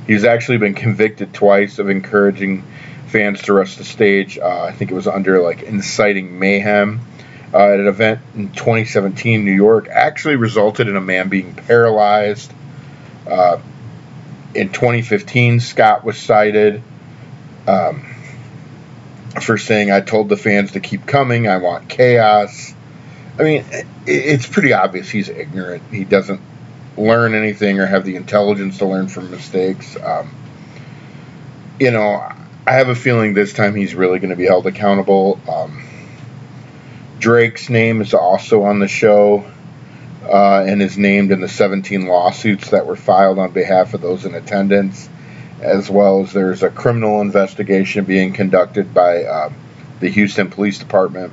He's 0.07 0.25
actually 0.25 0.59
been 0.59 0.75
convicted 0.75 1.33
twice 1.33 1.79
of 1.79 1.89
encouraging 1.89 2.65
fans 3.09 3.43
to 3.43 3.53
rush 3.53 3.77
the 3.77 3.85
stage. 3.85 4.39
Uh, 4.39 4.63
I 4.63 4.73
think 4.73 4.91
it 4.91 4.95
was 4.95 5.07
under 5.07 5.41
like 5.41 5.63
inciting 5.63 6.39
mayhem. 6.39 7.01
uh, 7.55 7.59
at 7.59 7.81
an 7.81 7.87
event 7.87 8.21
in 8.35 8.51
2017 8.53 9.45
New 9.45 9.53
York 9.53 9.89
actually 9.89 10.37
resulted 10.37 10.89
in 10.89 10.97
a 10.97 11.01
man 11.01 11.29
being 11.29 11.55
paralyzed. 11.55 12.53
Uh, 13.27 13.59
in 14.55 14.71
2015, 14.71 15.61
Scott 15.61 16.05
was 16.05 16.19
cited 16.19 16.83
um, 17.69 18.05
for 19.43 19.59
saying, 19.59 19.91
I 19.91 20.01
told 20.01 20.29
the 20.29 20.37
fans 20.37 20.73
to 20.73 20.81
keep 20.81 21.07
coming, 21.07 21.49
I 21.49 21.59
want 21.59 21.89
chaos. 21.89 22.75
I 23.39 23.43
mean, 23.43 23.65
it's 24.07 24.47
pretty 24.47 24.73
obvious 24.73 25.11
he's 25.11 25.29
ignorant. 25.29 25.83
He 25.91 26.05
doesn't 26.05 26.41
learn 26.97 27.35
anything 27.35 27.79
or 27.79 27.87
have 27.87 28.05
the 28.05 28.17
intelligence 28.17 28.79
to 28.79 28.87
learn 28.87 29.09
from 29.09 29.31
mistakes. 29.31 29.97
Um, 29.97 30.35
you 31.79 31.91
know, 31.91 32.27
I 32.67 32.73
have 32.73 32.89
a 32.89 32.95
feeling 32.95 33.35
this 33.35 33.53
time 33.53 33.75
he's 33.75 33.95
really 33.95 34.19
going 34.19 34.31
to 34.31 34.37
be 34.37 34.47
held 34.47 34.67
accountable. 34.67 35.39
Um, 35.49 35.83
Drake's 37.19 37.71
name 37.71 38.01
is 38.01 38.15
also 38.15 38.63
on 38.63 38.79
the 38.79 38.89
show 38.89 39.51
uh, 40.25 40.65
and 40.67 40.83
is 40.83 40.99
named 40.99 41.31
in 41.31 41.41
the 41.41 41.49
17 41.49 42.07
lawsuits 42.07 42.71
that 42.71 42.87
were 42.87 42.97
filed 42.97 43.39
on 43.39 43.53
behalf 43.53 43.95
of 43.95 44.01
those 44.01 44.25
in 44.25 44.35
attendance, 44.35 45.09
as 45.61 45.91
well 45.91 46.23
as 46.23 46.33
there's 46.33 46.63
a 46.63 46.71
criminal 46.71 47.21
investigation 47.21 48.05
being 48.05 48.33
conducted 48.33 48.93
by 48.93 49.25
uh, 49.25 49.53
the 50.01 50.09
Houston 50.09 50.51
Police 50.51 50.79
Department. 50.79 51.33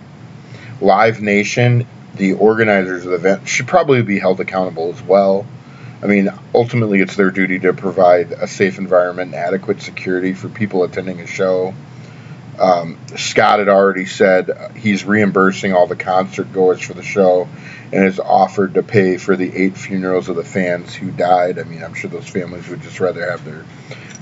Live 0.82 1.22
Nation, 1.22 1.88
the 2.16 2.34
organizers 2.34 3.06
of 3.06 3.12
the 3.12 3.18
event, 3.18 3.48
should 3.48 3.68
probably 3.68 4.02
be 4.02 4.20
held 4.20 4.40
accountable 4.40 4.90
as 4.94 5.02
well. 5.02 5.46
I 6.02 6.08
mean, 6.08 6.30
ultimately, 6.54 7.00
it's 7.00 7.16
their 7.16 7.32
duty 7.32 7.60
to 7.60 7.74
provide 7.74 8.34
a 8.34 8.48
safe 8.48 8.78
environment 8.78 9.34
and 9.34 9.36
adequate 9.36 9.82
security 9.82 10.34
for 10.34 10.50
people 10.50 10.84
attending 10.84 11.22
a 11.22 11.28
show. 11.28 11.74
Um, 12.60 13.00
Scott 13.16 13.60
had 13.60 13.70
already 13.70 14.06
said 14.06 14.74
he's 14.76 15.06
reimbursing 15.06 15.74
all 15.74 15.88
the 15.88 15.96
concert 15.96 16.54
goers 16.54 16.82
for 16.82 16.94
the 16.94 17.04
show 17.04 17.48
and 17.92 18.04
has 18.04 18.20
offered 18.20 18.76
to 18.76 18.84
pay 18.84 19.18
for 19.18 19.36
the 19.36 19.56
eight 19.56 19.78
funerals 19.78 20.30
of 20.30 20.36
the 20.36 20.44
fans 20.44 20.94
who 20.94 21.10
died. 21.10 21.58
I 21.58 21.64
mean, 21.64 21.84
I'm 21.84 21.94
sure 21.94 22.10
those 22.10 22.28
families 22.28 22.68
would 22.68 22.82
just 22.82 23.00
rather 23.00 23.30
have 23.30 23.44
their 23.46 23.66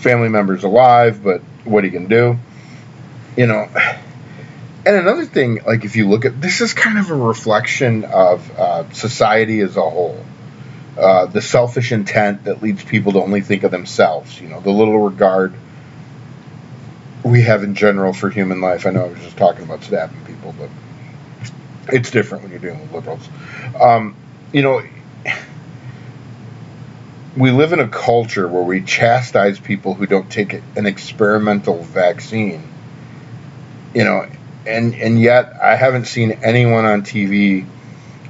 family 0.01 0.29
members 0.29 0.63
alive, 0.63 1.23
but 1.23 1.41
what 1.63 1.83
he 1.83 1.89
can 1.89 2.07
do, 2.07 2.37
you 3.37 3.47
know. 3.47 3.69
And 4.83 4.95
another 4.95 5.25
thing, 5.25 5.59
like 5.65 5.85
if 5.85 5.95
you 5.95 6.09
look 6.09 6.25
at 6.25 6.41
this, 6.41 6.59
is 6.59 6.73
kind 6.73 6.97
of 6.97 7.11
a 7.11 7.15
reflection 7.15 8.03
of 8.03 8.59
uh, 8.59 8.91
society 8.93 9.59
as 9.61 9.77
a 9.77 9.89
whole. 9.89 10.25
Uh, 10.97 11.27
the 11.27 11.41
selfish 11.41 11.91
intent 11.91 12.45
that 12.45 12.61
leads 12.61 12.83
people 12.83 13.13
to 13.13 13.19
only 13.21 13.41
think 13.41 13.63
of 13.63 13.71
themselves. 13.71 14.41
You 14.41 14.49
know, 14.49 14.59
the 14.59 14.71
little 14.71 14.99
regard 14.99 15.53
we 17.23 17.43
have 17.43 17.63
in 17.63 17.75
general 17.75 18.13
for 18.13 18.29
human 18.29 18.61
life. 18.61 18.85
I 18.85 18.89
know 18.89 19.05
I 19.05 19.09
was 19.09 19.19
just 19.19 19.37
talking 19.37 19.63
about 19.63 19.83
stabbing 19.83 20.25
people, 20.25 20.55
but 20.57 20.69
it's 21.93 22.09
different 22.09 22.43
when 22.43 22.51
you're 22.51 22.59
dealing 22.59 22.81
with 22.81 22.91
liberals. 22.91 23.27
Um, 23.79 24.15
you 24.51 24.63
know, 24.63 24.81
we 27.35 27.51
live 27.51 27.71
in 27.73 27.79
a 27.79 27.87
culture 27.87 28.47
where 28.47 28.63
we 28.63 28.81
chastise 28.81 29.59
people 29.59 29.93
who 29.93 30.05
don't 30.05 30.29
take 30.29 30.53
an 30.75 30.85
experimental 30.85 31.81
vaccine. 31.81 32.67
You 33.93 34.03
know, 34.03 34.27
and 34.65 34.95
and 34.95 35.19
yet 35.19 35.53
I 35.61 35.75
haven't 35.75 36.05
seen 36.05 36.31
anyone 36.43 36.85
on 36.85 37.03
TV 37.03 37.65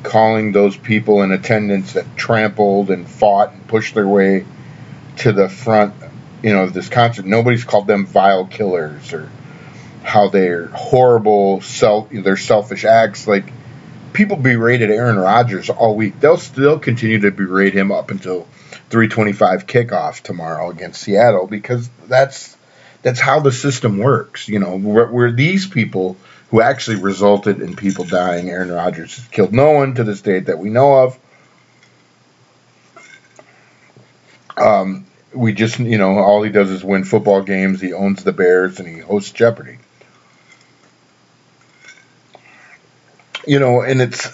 calling 0.03 0.51
those 0.51 0.75
people 0.75 1.21
in 1.21 1.31
attendance 1.31 1.93
that 1.93 2.15
trampled 2.15 2.89
and 2.89 3.07
fought 3.07 3.53
and 3.53 3.67
pushed 3.67 3.93
their 3.93 4.07
way 4.07 4.45
to 5.17 5.31
the 5.31 5.49
front, 5.49 5.93
you 6.41 6.53
know, 6.53 6.67
this 6.67 6.89
concert. 6.89 7.25
Nobody's 7.25 7.63
called 7.63 7.87
them 7.87 8.05
vile 8.05 8.45
killers 8.45 9.13
or 9.13 9.29
how 10.03 10.29
they're 10.29 10.67
horrible, 10.67 11.61
self, 11.61 12.09
their 12.09 12.37
selfish 12.37 12.85
acts. 12.85 13.27
Like 13.27 13.51
people 14.13 14.37
berated 14.37 14.89
Aaron 14.89 15.17
Rodgers 15.17 15.69
all 15.69 15.95
week. 15.95 16.19
They'll 16.19 16.37
still 16.37 16.79
continue 16.79 17.19
to 17.19 17.31
berate 17.31 17.73
him 17.73 17.91
up 17.91 18.09
until 18.09 18.47
325 18.91 19.65
kickoff 19.67 20.21
tomorrow 20.21 20.69
against 20.69 21.01
Seattle 21.01 21.47
because 21.47 21.89
that's 22.07 22.55
that's 23.01 23.19
how 23.19 23.39
the 23.39 23.51
system 23.51 23.97
works. 23.97 24.47
You 24.47 24.59
know, 24.59 24.77
where, 24.77 25.07
where 25.07 25.31
these 25.31 25.65
people 25.65 26.17
who 26.51 26.61
actually 26.61 26.97
resulted 26.97 27.61
in 27.61 27.75
people 27.75 28.03
dying. 28.03 28.49
Aaron 28.49 28.71
Rodgers 28.71 29.15
has 29.15 29.27
killed 29.29 29.53
no 29.53 29.71
one 29.71 29.95
to 29.95 30.03
this 30.03 30.21
date 30.21 30.47
that 30.47 30.59
we 30.59 30.69
know 30.69 31.05
of. 31.05 31.19
Um, 34.57 35.05
we 35.33 35.53
just, 35.53 35.79
you 35.79 35.97
know, 35.97 36.19
all 36.19 36.43
he 36.43 36.51
does 36.51 36.69
is 36.69 36.83
win 36.83 37.05
football 37.05 37.41
games. 37.41 37.79
He 37.79 37.93
owns 37.93 38.25
the 38.25 38.33
Bears 38.33 38.79
and 38.79 38.87
he 38.87 38.99
hosts 38.99 39.31
Jeopardy. 39.31 39.77
You 43.47 43.59
know, 43.59 43.81
and 43.81 44.01
it's, 44.01 44.27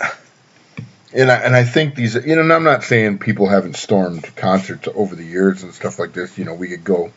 and 1.13 1.31
I, 1.31 1.35
and 1.35 1.55
I 1.55 1.63
think 1.63 1.95
these, 1.95 2.15
you 2.15 2.35
know, 2.35 2.41
and 2.41 2.53
I'm 2.53 2.63
not 2.63 2.83
saying 2.83 3.19
people 3.19 3.47
haven't 3.47 3.75
stormed 3.75 4.35
concerts 4.35 4.87
over 4.93 5.15
the 5.15 5.23
years 5.23 5.63
and 5.63 5.73
stuff 5.73 5.99
like 5.99 6.13
this. 6.13 6.37
You 6.37 6.45
know, 6.45 6.53
we 6.53 6.69
could 6.69 6.83
go 6.83 7.11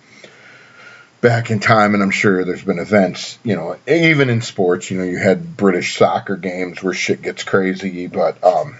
back 1.20 1.50
in 1.50 1.60
time, 1.60 1.94
and 1.94 2.02
I'm 2.02 2.10
sure 2.10 2.44
there's 2.44 2.64
been 2.64 2.78
events, 2.78 3.38
you 3.44 3.54
know, 3.54 3.76
even 3.86 4.30
in 4.30 4.40
sports, 4.40 4.90
you 4.90 4.98
know, 4.98 5.04
you 5.04 5.18
had 5.18 5.56
British 5.56 5.96
soccer 5.96 6.36
games 6.36 6.82
where 6.82 6.94
shit 6.94 7.20
gets 7.20 7.44
crazy, 7.44 8.06
but, 8.06 8.42
um, 8.42 8.78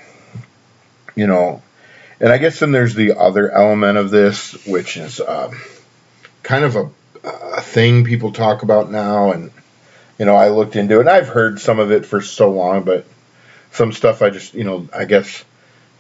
you 1.15 1.27
know, 1.27 1.63
and 2.19 2.33
I 2.33 2.39
guess 2.39 2.61
then 2.61 2.73
there's 2.73 2.95
the 2.95 3.19
other 3.19 3.51
element 3.51 3.99
of 3.99 4.11
this, 4.11 4.67
which 4.67 4.97
is 4.97 5.21
um, 5.21 5.59
kind 6.43 6.65
of 6.65 6.77
a, 6.77 6.91
a 7.25 7.61
thing 7.61 8.05
people 8.05 8.33
talk 8.33 8.63
about 8.63 8.91
now, 8.91 9.33
and, 9.33 9.51
you 10.19 10.25
know, 10.25 10.35
I 10.35 10.49
looked 10.49 10.77
into 10.77 10.97
it, 10.97 11.01
and 11.01 11.11
I've 11.11 11.29
heard 11.29 11.61
some 11.61 11.79
of 11.79 11.93
it 11.93 12.07
for 12.07 12.23
so 12.23 12.51
long, 12.51 12.85
but 12.85 13.05
some 13.73 13.93
stuff 13.93 14.23
I 14.23 14.31
just, 14.31 14.55
you 14.55 14.65
know, 14.65 14.89
I 14.93 15.05
guess 15.05 15.45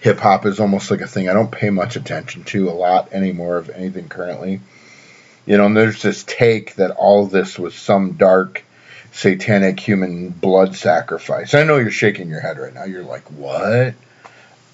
hip 0.00 0.18
hop 0.18 0.46
is 0.46 0.60
almost 0.60 0.90
like 0.90 1.00
a 1.00 1.06
thing 1.06 1.28
I 1.28 1.34
don't 1.34 1.50
pay 1.50 1.70
much 1.70 1.96
attention 1.96 2.44
to 2.44 2.70
a 2.70 2.72
lot 2.72 3.12
anymore 3.12 3.58
of 3.58 3.70
anything 3.70 4.08
currently 4.08 4.60
you 5.46 5.56
know, 5.56 5.66
and 5.66 5.76
there's 5.76 6.02
this 6.02 6.22
take 6.24 6.76
that 6.76 6.92
all 6.92 7.26
this 7.26 7.58
was 7.58 7.74
some 7.74 8.12
dark 8.12 8.64
satanic 9.12 9.80
human 9.80 10.28
blood 10.28 10.76
sacrifice. 10.76 11.54
I 11.54 11.64
know 11.64 11.78
you're 11.78 11.90
shaking 11.90 12.28
your 12.28 12.40
head 12.40 12.58
right 12.58 12.72
now. 12.72 12.84
You're 12.84 13.02
like, 13.02 13.28
what? 13.32 13.94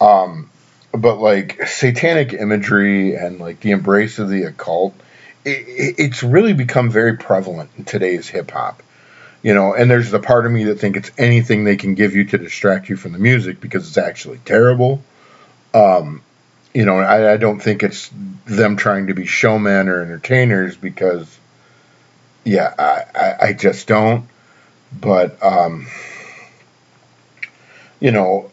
Um, 0.00 0.50
but 0.92 1.16
like 1.16 1.66
satanic 1.66 2.34
imagery 2.34 3.14
and 3.16 3.38
like 3.38 3.60
the 3.60 3.70
embrace 3.70 4.18
of 4.18 4.28
the 4.28 4.42
occult, 4.42 4.94
it, 5.44 5.94
it's 5.98 6.22
really 6.22 6.52
become 6.52 6.90
very 6.90 7.16
prevalent 7.16 7.70
in 7.78 7.84
today's 7.84 8.28
hip 8.28 8.50
hop. 8.50 8.82
You 9.46 9.54
know, 9.54 9.74
and 9.74 9.88
there's 9.88 10.12
a 10.12 10.18
part 10.18 10.44
of 10.44 10.50
me 10.50 10.64
that 10.64 10.80
think 10.80 10.96
it's 10.96 11.12
anything 11.16 11.62
they 11.62 11.76
can 11.76 11.94
give 11.94 12.16
you 12.16 12.24
to 12.24 12.36
distract 12.36 12.88
you 12.88 12.96
from 12.96 13.12
the 13.12 13.20
music 13.20 13.60
because 13.60 13.86
it's 13.86 13.96
actually 13.96 14.38
terrible. 14.38 15.04
Um, 15.72 16.22
you 16.74 16.84
know, 16.84 16.98
I, 16.98 17.34
I 17.34 17.36
don't 17.36 17.60
think 17.60 17.84
it's 17.84 18.10
them 18.44 18.74
trying 18.74 19.06
to 19.06 19.14
be 19.14 19.24
showmen 19.24 19.88
or 19.88 20.02
entertainers 20.02 20.76
because, 20.76 21.38
yeah, 22.42 22.74
I, 22.76 23.04
I, 23.14 23.46
I 23.46 23.52
just 23.52 23.86
don't. 23.86 24.26
But, 24.92 25.40
um, 25.44 25.86
you 28.00 28.10
know, 28.10 28.50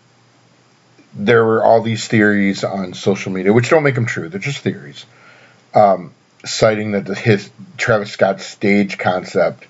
there 1.15 1.43
were 1.43 1.63
all 1.63 1.81
these 1.81 2.07
theories 2.07 2.63
on 2.63 2.93
social 2.93 3.31
media, 3.31 3.51
which 3.51 3.71
don't 3.71 3.81
make 3.81 3.95
them 3.95 4.05
true. 4.05 4.29
They're 4.29 4.39
just 4.39 4.59
theories, 4.59 5.07
um, 5.73 6.13
citing 6.45 6.91
that 6.91 7.07
the, 7.07 7.15
his 7.15 7.50
Travis 7.77 8.12
Scott's 8.12 8.45
stage 8.45 9.00
concept 9.00 9.65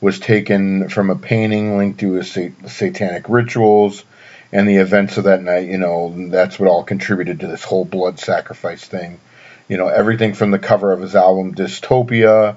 was 0.00 0.18
taken 0.18 0.88
from 0.88 1.10
a 1.10 1.16
painting 1.16 1.76
linked 1.76 2.00
to 2.00 2.12
his 2.12 2.30
satanic 2.66 3.28
rituals 3.28 4.04
and 4.52 4.68
the 4.68 4.76
events 4.76 5.18
of 5.18 5.24
that 5.24 5.42
night, 5.42 5.66
you 5.68 5.78
know, 5.78 6.28
that's 6.30 6.58
what 6.58 6.68
all 6.68 6.82
contributed 6.82 7.40
to 7.40 7.46
this 7.46 7.64
whole 7.64 7.84
blood 7.84 8.18
sacrifice 8.18 8.84
thing. 8.84 9.20
You 9.68 9.76
know, 9.76 9.88
everything 9.88 10.32
from 10.32 10.50
the 10.50 10.58
cover 10.58 10.92
of 10.92 11.00
his 11.00 11.14
album 11.14 11.54
Dystopia, 11.54 12.56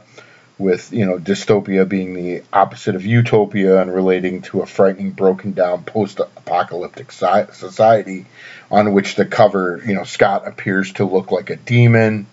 with, 0.58 0.94
you 0.94 1.06
know, 1.06 1.18
dystopia 1.18 1.90
being 1.90 2.14
the 2.14 2.44
opposite 2.54 2.96
of 2.96 3.06
utopia 3.06 3.82
and 3.82 3.94
relating 3.94 4.44
to 4.44 4.62
a 4.62 4.66
frightening, 4.66 5.12
broken 5.12 5.54
down 5.54 5.84
post 5.84 6.20
apocalyptic 6.20 7.12
society 7.12 8.28
on 8.70 8.94
which 8.94 9.16
the 9.16 9.26
cover, 9.26 9.82
you 9.86 9.96
know, 9.96 10.04
Scott 10.04 10.48
appears 10.48 10.94
to 10.94 11.06
look 11.06 11.32
like 11.32 11.50
a 11.50 11.56
demon. 11.56 12.28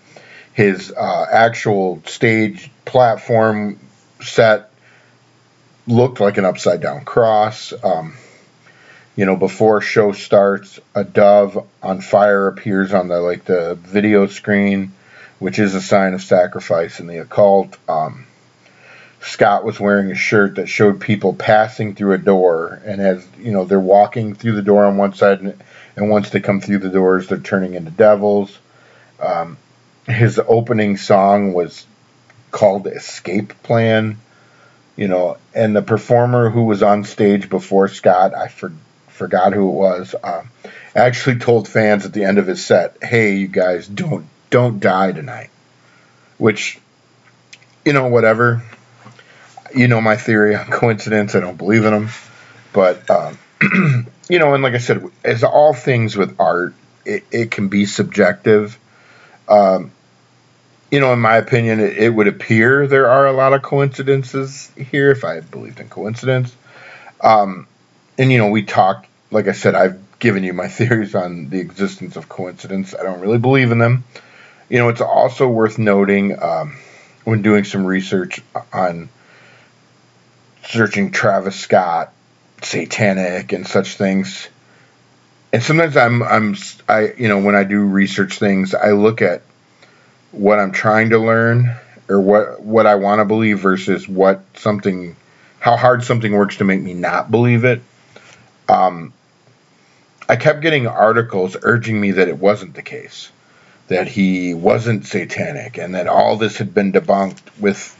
His 0.53 0.91
uh, 0.91 1.25
actual 1.31 2.01
stage 2.05 2.69
platform 2.85 3.79
set 4.21 4.68
looked 5.89 6.19
like 6.19 6.37
an 6.37 6.45
upside 6.45 6.81
down 6.81 7.03
cross. 7.03 7.73
Um, 7.83 8.15
you 9.15 9.25
know, 9.25 9.35
before 9.35 9.81
show 9.81 10.11
starts, 10.11 10.79
a 10.95 11.03
dove 11.03 11.67
on 11.83 11.99
fire 11.99 12.47
appears 12.47 12.93
on 12.93 13.07
the 13.07 13.19
like 13.19 13.43
the 13.45 13.75
video 13.75 14.27
screen, 14.27 14.93
which 15.39 15.59
is 15.59 15.75
a 15.75 15.81
sign 15.81 16.13
of 16.13 16.21
sacrifice 16.21 16.99
in 16.99 17.07
the 17.07 17.17
occult. 17.17 17.77
Um, 17.89 18.27
Scott 19.21 19.65
was 19.65 19.79
wearing 19.79 20.11
a 20.11 20.15
shirt 20.15 20.55
that 20.55 20.69
showed 20.69 21.01
people 21.01 21.33
passing 21.33 21.95
through 21.95 22.13
a 22.13 22.17
door, 22.17 22.81
and 22.85 23.01
as 23.01 23.27
you 23.37 23.51
know, 23.51 23.65
they're 23.65 23.79
walking 23.79 24.35
through 24.35 24.55
the 24.55 24.61
door 24.61 24.85
on 24.85 24.95
one 24.95 25.13
side, 25.13 25.41
and, 25.41 25.61
and 25.97 26.09
once 26.09 26.29
they 26.29 26.39
come 26.39 26.61
through 26.61 26.77
the 26.77 26.89
doors, 26.89 27.27
they're 27.27 27.39
turning 27.39 27.73
into 27.73 27.91
devils. 27.91 28.57
Um, 29.19 29.57
his 30.07 30.39
opening 30.47 30.95
song 30.95 31.51
was 31.53 31.85
called 32.51 32.87
"Escape 32.87 33.61
Plan," 33.63 34.17
you 34.99 35.07
know, 35.07 35.37
and 35.55 35.73
the 35.73 35.81
performer 35.81 36.49
who 36.49 36.65
was 36.65 36.83
on 36.83 37.05
stage 37.05 37.49
before 37.49 37.87
Scott, 37.87 38.35
I 38.35 38.49
forget 38.49 38.77
forgot 39.07 39.51
who 39.51 39.67
it 39.67 39.73
was. 39.73 40.15
Uh, 40.21 40.43
actually 40.95 41.39
told 41.39 41.67
fans 41.67 42.05
at 42.05 42.13
the 42.13 42.23
end 42.23 42.37
of 42.37 42.47
his 42.47 42.65
set, 42.65 42.97
"Hey, 43.01 43.35
you 43.35 43.47
guys, 43.47 43.87
don't 43.87 44.25
don't 44.49 44.81
die 44.81 45.13
tonight." 45.13 45.51
Which, 46.37 46.79
you 47.85 47.93
know, 47.93 48.07
whatever. 48.07 48.61
You 49.73 49.87
know 49.87 50.01
my 50.01 50.17
theory 50.17 50.55
on 50.55 50.65
coincidence. 50.69 51.33
I 51.33 51.39
don't 51.39 51.57
believe 51.57 51.85
in 51.85 51.93
them, 51.93 52.09
but 52.73 53.09
um, 53.09 53.37
you 54.29 54.39
know, 54.39 54.53
and 54.53 54.63
like 54.63 54.73
I 54.73 54.79
said, 54.79 55.03
as 55.23 55.45
all 55.45 55.73
things 55.73 56.17
with 56.17 56.41
art, 56.41 56.73
it, 57.05 57.23
it 57.31 57.51
can 57.51 57.69
be 57.69 57.85
subjective. 57.85 58.77
Um, 59.47 59.91
you 60.91 60.99
know, 60.99 61.13
in 61.13 61.19
my 61.19 61.37
opinion, 61.37 61.79
it, 61.79 61.97
it, 61.97 62.09
would 62.09 62.27
appear 62.27 62.87
there 62.87 63.09
are 63.09 63.27
a 63.27 63.33
lot 63.33 63.53
of 63.53 63.61
coincidences 63.61 64.71
here 64.75 65.11
if 65.11 65.23
I 65.23 65.41
believed 65.41 65.79
in 65.79 65.89
coincidence. 65.89 66.55
Um, 67.21 67.67
and, 68.17 68.31
you 68.31 68.37
know, 68.37 68.49
we 68.49 68.63
talked, 68.63 69.07
like 69.31 69.47
I 69.47 69.51
said, 69.51 69.75
I've 69.75 69.99
given 70.19 70.43
you 70.43 70.53
my 70.53 70.67
theories 70.69 71.15
on 71.15 71.49
the 71.49 71.59
existence 71.59 72.15
of 72.15 72.27
coincidence. 72.27 72.95
I 72.95 73.03
don't 73.03 73.19
really 73.19 73.37
believe 73.37 73.71
in 73.71 73.77
them. 73.77 74.03
You 74.69 74.79
know, 74.79 74.89
it's 74.89 75.01
also 75.01 75.47
worth 75.47 75.79
noting 75.79 76.41
um, 76.41 76.77
when 77.23 77.41
doing 77.41 77.63
some 77.63 77.85
research 77.85 78.41
on 78.71 79.09
searching 80.65 81.11
Travis 81.11 81.59
Scott, 81.59 82.13
satanic, 82.61 83.51
and 83.51 83.65
such 83.65 83.95
things. 83.95 84.47
And 85.51 85.63
sometimes 85.63 85.97
I'm, 85.97 86.21
I'm, 86.21 86.55
I, 86.87 87.13
you 87.17 87.27
know, 87.27 87.39
when 87.39 87.55
I 87.55 87.63
do 87.63 87.79
research 87.81 88.37
things, 88.37 88.75
I 88.75 88.91
look 88.91 89.23
at 89.23 89.41
what 90.31 90.59
I'm 90.59 90.71
trying 90.71 91.09
to 91.11 91.19
learn 91.19 91.75
or 92.07 92.19
what 92.19 92.61
what 92.61 92.85
I 92.85 92.95
want 92.95 93.19
to 93.19 93.25
believe 93.25 93.59
versus 93.59 94.07
what 94.07 94.43
something 94.55 95.15
how 95.59 95.77
hard 95.77 96.03
something 96.03 96.31
works 96.31 96.57
to 96.57 96.63
make 96.63 96.81
me 96.81 96.93
not 96.93 97.29
believe 97.31 97.65
it. 97.65 97.81
Um, 98.67 99.13
I 100.27 100.35
kept 100.35 100.61
getting 100.61 100.87
articles 100.87 101.57
urging 101.61 101.99
me 101.99 102.11
that 102.11 102.27
it 102.27 102.37
wasn't 102.37 102.75
the 102.75 102.81
case, 102.81 103.31
that 103.87 104.07
he 104.07 104.53
wasn't 104.53 105.05
satanic, 105.05 105.77
and 105.77 105.95
that 105.95 106.07
all 106.07 106.37
this 106.37 106.57
had 106.57 106.73
been 106.73 106.93
debunked. 106.93 107.41
With 107.59 107.95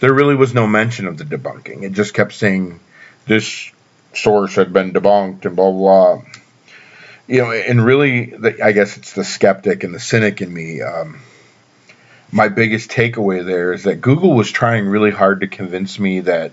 there 0.00 0.12
really 0.12 0.34
was 0.34 0.52
no 0.52 0.66
mention 0.66 1.06
of 1.06 1.16
the 1.16 1.24
debunking. 1.24 1.82
It 1.82 1.92
just 1.92 2.14
kept 2.14 2.32
saying 2.32 2.80
this 3.26 3.70
source 4.12 4.54
had 4.54 4.72
been 4.72 4.92
debunked 4.92 5.44
and 5.44 5.56
blah 5.56 5.70
blah. 5.70 6.16
blah. 6.16 6.24
You 7.26 7.38
know, 7.38 7.52
and 7.52 7.82
really, 7.82 8.26
the, 8.26 8.62
I 8.62 8.72
guess 8.72 8.98
it's 8.98 9.14
the 9.14 9.24
skeptic 9.24 9.82
and 9.82 9.94
the 9.94 10.00
cynic 10.00 10.42
in 10.42 10.52
me. 10.52 10.82
Um, 10.82 11.20
my 12.34 12.48
biggest 12.48 12.90
takeaway 12.90 13.46
there 13.46 13.72
is 13.72 13.84
that 13.84 14.00
Google 14.00 14.34
was 14.34 14.50
trying 14.50 14.88
really 14.88 15.12
hard 15.12 15.42
to 15.42 15.46
convince 15.46 16.00
me 16.00 16.18
that 16.20 16.50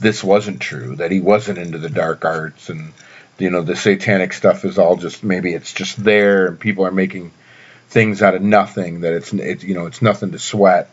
this 0.00 0.24
wasn't 0.24 0.60
true, 0.60 0.96
that 0.96 1.12
he 1.12 1.20
wasn't 1.20 1.58
into 1.58 1.78
the 1.78 1.88
dark 1.88 2.24
arts 2.24 2.68
and 2.68 2.92
you 3.38 3.50
know 3.50 3.62
the 3.62 3.76
satanic 3.76 4.32
stuff 4.32 4.64
is 4.64 4.76
all 4.76 4.96
just 4.96 5.22
maybe 5.22 5.54
it's 5.54 5.72
just 5.72 6.02
there 6.02 6.48
and 6.48 6.58
people 6.58 6.84
are 6.84 6.90
making 6.90 7.30
things 7.90 8.22
out 8.22 8.34
of 8.34 8.42
nothing 8.42 9.02
that 9.02 9.12
it's 9.12 9.32
it's 9.32 9.62
you 9.62 9.74
know 9.74 9.86
it's 9.86 10.02
nothing 10.02 10.32
to 10.32 10.38
sweat. 10.40 10.90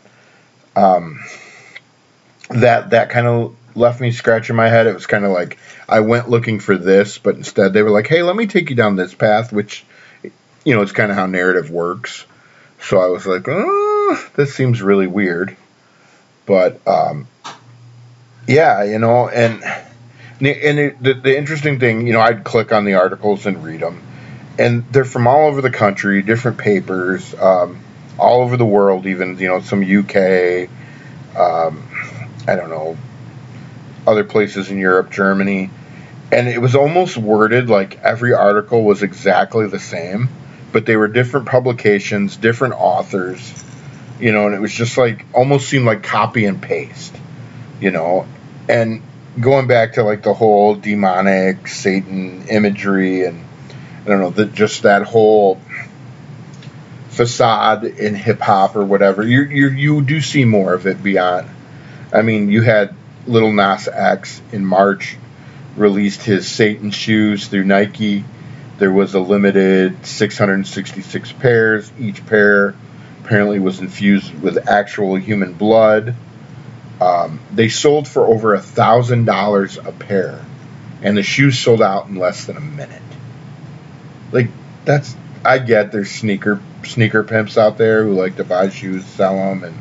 Um, 0.76 1.24
that 2.50 2.90
that 2.90 3.10
kind 3.10 3.26
of 3.26 3.56
left 3.74 4.00
me 4.00 4.12
scratching 4.12 4.54
my 4.54 4.68
head. 4.68 4.86
It 4.86 4.94
was 4.94 5.06
kind 5.06 5.24
of 5.24 5.32
like 5.32 5.58
I 5.88 5.98
went 5.98 6.30
looking 6.30 6.60
for 6.60 6.78
this, 6.78 7.18
but 7.18 7.34
instead 7.34 7.72
they 7.72 7.82
were 7.82 7.90
like, 7.90 8.06
"Hey, 8.06 8.22
let 8.22 8.36
me 8.36 8.46
take 8.46 8.70
you 8.70 8.76
down 8.76 8.94
this 8.94 9.14
path," 9.14 9.52
which 9.52 9.84
you 10.64 10.76
know 10.76 10.82
it's 10.82 10.92
kind 10.92 11.10
of 11.10 11.16
how 11.16 11.26
narrative 11.26 11.72
works. 11.72 12.24
So 12.80 13.00
I 13.00 13.06
was 13.06 13.26
like, 13.26 13.48
oh, 13.48 13.85
this 14.34 14.54
seems 14.54 14.82
really 14.82 15.06
weird. 15.06 15.56
But 16.44 16.86
um, 16.86 17.26
yeah, 18.46 18.84
you 18.84 18.98
know, 18.98 19.28
and 19.28 19.62
and 19.64 20.78
it, 20.78 21.02
the, 21.02 21.14
the 21.14 21.36
interesting 21.36 21.80
thing, 21.80 22.06
you 22.06 22.12
know, 22.12 22.20
I'd 22.20 22.44
click 22.44 22.72
on 22.72 22.84
the 22.84 22.94
articles 22.94 23.46
and 23.46 23.64
read 23.64 23.80
them, 23.80 24.02
and 24.58 24.84
they're 24.92 25.04
from 25.04 25.26
all 25.26 25.48
over 25.48 25.60
the 25.60 25.70
country, 25.70 26.22
different 26.22 26.58
papers, 26.58 27.34
um, 27.34 27.80
all 28.18 28.42
over 28.42 28.56
the 28.56 28.66
world, 28.66 29.06
even 29.06 29.38
you 29.38 29.48
know 29.48 29.60
some 29.60 29.82
UK, 29.82 30.68
um, 31.36 31.82
I 32.46 32.54
don't 32.54 32.70
know, 32.70 32.96
other 34.06 34.24
places 34.24 34.70
in 34.70 34.78
Europe, 34.78 35.10
Germany, 35.10 35.70
and 36.30 36.48
it 36.48 36.60
was 36.60 36.76
almost 36.76 37.16
worded 37.16 37.68
like 37.68 37.98
every 38.00 38.34
article 38.34 38.84
was 38.84 39.02
exactly 39.02 39.66
the 39.66 39.80
same 39.80 40.28
but 40.76 40.84
they 40.84 40.96
were 40.96 41.08
different 41.08 41.46
publications, 41.46 42.36
different 42.36 42.74
authors, 42.74 43.64
you 44.20 44.32
know, 44.32 44.46
and 44.46 44.54
it 44.54 44.60
was 44.60 44.72
just 44.72 44.96
like 44.96 45.24
almost 45.32 45.68
seemed 45.68 45.86
like 45.86 46.02
copy 46.02 46.44
and 46.44 46.60
paste, 46.60 47.14
you 47.80 47.90
know, 47.90 48.26
and 48.68 49.02
going 49.40 49.66
back 49.66 49.94
to 49.94 50.02
like 50.02 50.22
the 50.22 50.34
whole 50.34 50.74
demonic 50.74 51.68
Satan 51.68 52.48
imagery 52.48 53.24
and 53.24 53.44
I 54.04 54.08
don't 54.08 54.20
know 54.20 54.30
that 54.30 54.54
just 54.54 54.82
that 54.82 55.02
whole 55.02 55.60
facade 57.10 57.84
in 57.84 58.14
hip 58.14 58.40
hop 58.40 58.76
or 58.76 58.84
whatever. 58.84 59.22
You 59.26 59.42
you 59.42 59.68
you 59.68 60.02
do 60.02 60.20
see 60.20 60.44
more 60.44 60.74
of 60.74 60.86
it 60.86 61.02
beyond. 61.02 61.48
I 62.12 62.22
mean, 62.22 62.50
you 62.50 62.62
had 62.62 62.94
Lil 63.26 63.52
Nas 63.52 63.88
X 63.88 64.40
in 64.52 64.64
March 64.64 65.16
released 65.76 66.22
his 66.22 66.48
Satan 66.48 66.90
shoes 66.90 67.48
through 67.48 67.64
Nike 67.64 68.24
there 68.78 68.92
was 68.92 69.14
a 69.14 69.20
limited 69.20 70.04
666 70.04 71.32
pairs. 71.32 71.90
Each 71.98 72.24
pair 72.26 72.74
apparently 73.26 73.58
was 73.58 73.80
infused 73.80 74.32
with 74.40 74.68
actual 74.68 75.16
human 75.16 75.52
blood. 75.52 76.14
Um, 77.00 77.40
they 77.52 77.68
sold 77.68 78.06
for 78.06 78.24
over 78.24 78.54
a 78.54 78.60
thousand 78.60 79.24
dollars 79.24 79.78
a 79.78 79.90
pair, 79.90 80.42
and 81.02 81.16
the 81.16 81.24
shoes 81.24 81.58
sold 81.58 81.82
out 81.82 82.06
in 82.06 82.14
less 82.14 82.44
than 82.44 82.56
a 82.56 82.60
minute. 82.60 83.02
Like 84.30 84.48
that's 84.84 85.14
I 85.44 85.58
get 85.58 85.90
there's 85.90 86.10
sneaker 86.10 86.60
sneaker 86.84 87.24
pimps 87.24 87.58
out 87.58 87.78
there 87.78 88.04
who 88.04 88.14
like 88.14 88.36
to 88.36 88.44
buy 88.44 88.68
shoes, 88.70 89.04
sell 89.04 89.34
them, 89.34 89.64
and 89.64 89.76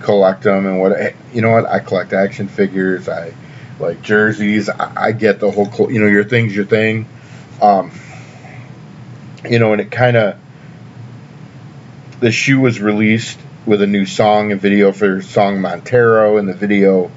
collect 0.00 0.42
them, 0.42 0.66
and 0.66 0.78
what 0.78 1.14
you 1.32 1.40
know 1.40 1.50
what 1.50 1.64
I 1.66 1.78
collect 1.78 2.12
action 2.12 2.48
figures. 2.48 3.08
I 3.08 3.32
like 3.80 4.02
jerseys. 4.02 4.68
I, 4.68 5.06
I 5.06 5.12
get 5.12 5.40
the 5.40 5.50
whole 5.50 5.90
you 5.90 6.00
know 6.00 6.06
your 6.06 6.24
thing's 6.24 6.54
your 6.54 6.66
thing. 6.66 7.08
Um, 7.62 7.90
you 9.48 9.58
know, 9.58 9.72
and 9.72 9.80
it 9.80 9.90
kind 9.90 10.16
of 10.18 10.38
the 12.20 12.32
shoe 12.32 12.60
was 12.60 12.80
released 12.80 13.38
with 13.66 13.82
a 13.82 13.86
new 13.86 14.06
song 14.06 14.52
and 14.52 14.60
video 14.60 14.92
for 14.92 15.22
song 15.22 15.60
Montero, 15.60 16.36
and 16.36 16.48
the 16.48 16.54
video 16.54 17.10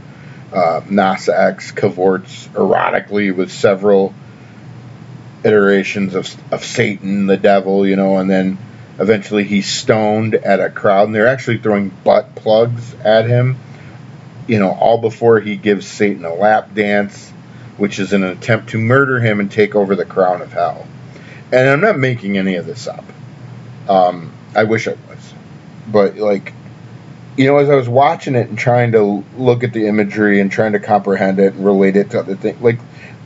uh, 0.53 0.81
Nas 0.89 1.29
X 1.29 1.71
cavorts 1.71 2.47
erotically 2.49 3.35
with 3.35 3.51
several 3.51 4.13
iterations 5.43 6.15
of, 6.15 6.33
of 6.51 6.63
Satan, 6.63 7.25
the 7.25 7.37
devil, 7.37 7.85
you 7.85 7.95
know, 7.95 8.17
and 8.17 8.29
then 8.29 8.57
eventually 8.99 9.43
he's 9.43 9.67
stoned 9.67 10.35
at 10.35 10.59
a 10.59 10.69
crowd, 10.69 11.07
and 11.07 11.15
they're 11.15 11.27
actually 11.27 11.57
throwing 11.57 11.89
butt 11.89 12.35
plugs 12.35 12.93
at 12.95 13.27
him, 13.27 13.57
you 14.47 14.59
know, 14.59 14.71
all 14.71 14.99
before 14.99 15.39
he 15.39 15.55
gives 15.55 15.85
Satan 15.85 16.25
a 16.25 16.33
lap 16.33 16.73
dance, 16.73 17.29
which 17.77 17.99
is 17.99 18.13
an 18.13 18.23
attempt 18.23 18.69
to 18.69 18.77
murder 18.77 19.19
him 19.19 19.39
and 19.39 19.51
take 19.51 19.75
over 19.75 19.95
the 19.95 20.05
crown 20.05 20.41
of 20.41 20.51
hell 20.51 20.87
and 21.51 21.69
I'm 21.69 21.81
not 21.81 21.97
making 21.97 22.37
any 22.37 22.55
of 22.55 22.65
this 22.65 22.87
up. 22.87 23.05
Um, 23.87 24.33
I 24.57 24.63
wish 24.63 24.87
I 24.87 24.93
was, 24.93 25.33
but 25.87 26.17
like, 26.17 26.51
you 27.37 27.45
know, 27.45 27.57
as 27.57 27.69
I 27.69 27.75
was 27.75 27.87
watching 27.87 28.33
it 28.33 28.49
and 28.49 28.57
trying 28.57 28.93
to 28.93 29.23
look 29.37 29.63
at 29.63 29.71
the 29.71 29.85
imagery 29.85 30.41
and 30.41 30.51
trying 30.51 30.71
to 30.71 30.79
comprehend 30.79 31.39
it 31.39 31.53
and 31.53 31.63
relate 31.63 31.95
it 31.95 32.09
to 32.09 32.19
other 32.19 32.35
things, 32.35 32.59
like, 32.59 32.79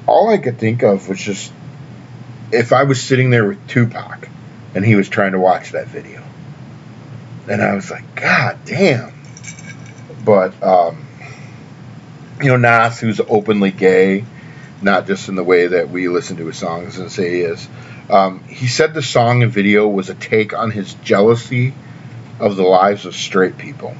all 0.06 0.30
I 0.30 0.38
could 0.38 0.60
think 0.60 0.84
of 0.84 1.08
was 1.08 1.20
just 1.20 1.54
if 2.52 2.74
I 2.74 2.84
was 2.84 3.02
sitting 3.02 3.30
there 3.30 3.48
with 3.48 3.66
Tupac 3.70 4.28
and 4.76 4.86
he 4.86 4.96
was 4.96 5.08
trying 5.08 5.32
to 5.32 5.40
watch 5.40 5.72
that 5.72 5.88
video, 5.88 6.22
and 7.50 7.62
I 7.62 7.76
was 7.76 7.90
like, 7.90 8.14
God 8.16 8.60
damn. 8.66 9.14
But 10.26 10.62
um, 10.62 11.08
you 12.42 12.50
know, 12.50 12.58
Nas, 12.58 13.00
who's 13.00 13.22
openly 13.22 13.72
gay, 13.72 14.26
not 14.82 15.08
just 15.08 15.30
in 15.30 15.36
the 15.36 15.44
way 15.46 15.68
that 15.68 15.90
we 15.90 16.10
listen 16.10 16.38
to 16.38 16.48
his 16.48 16.58
songs 16.58 16.98
and 16.98 17.10
say 17.12 17.36
he 17.36 17.42
is. 17.42 17.68
Um, 18.12 18.44
he 18.44 18.68
said 18.68 18.94
the 18.94 19.02
song 19.02 19.42
and 19.42 19.52
video 19.52 19.88
was 19.88 20.10
a 20.10 20.16
take 20.16 20.54
on 20.54 20.70
his 20.70 20.94
jealousy 20.96 21.74
of 22.40 22.58
the 22.58 22.64
lives 22.64 23.06
of 23.06 23.16
straight 23.16 23.58
people. 23.58 23.96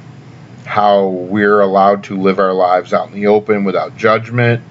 How 0.66 1.08
we're 1.08 1.60
allowed 1.60 2.04
to 2.04 2.20
live 2.20 2.38
our 2.38 2.52
lives 2.52 2.92
out 2.92 3.08
in 3.08 3.14
the 3.14 3.28
open 3.28 3.64
without 3.64 3.96
judgment. 3.96 4.62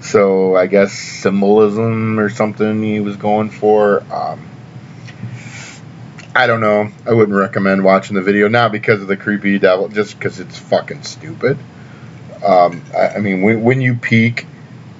So 0.00 0.56
I 0.56 0.66
guess 0.66 0.92
symbolism 0.92 2.20
or 2.20 2.28
something 2.28 2.82
he 2.82 3.00
was 3.00 3.16
going 3.16 3.48
for. 3.48 4.02
Um, 4.12 4.46
I 6.34 6.46
don't 6.46 6.60
know. 6.60 6.90
I 7.06 7.14
wouldn't 7.14 7.36
recommend 7.36 7.84
watching 7.84 8.14
the 8.14 8.22
video, 8.22 8.48
not 8.48 8.72
because 8.72 9.00
of 9.00 9.08
the 9.08 9.16
creepy 9.16 9.58
devil, 9.58 9.88
just 9.88 10.18
because 10.18 10.38
it's 10.38 10.58
fucking 10.58 11.02
stupid. 11.02 11.58
Um, 12.44 12.82
I, 12.94 13.08
I, 13.08 13.18
mean, 13.20 13.42
when, 13.42 13.62
when 13.62 13.80
you 13.80 13.94
peak 13.94 14.46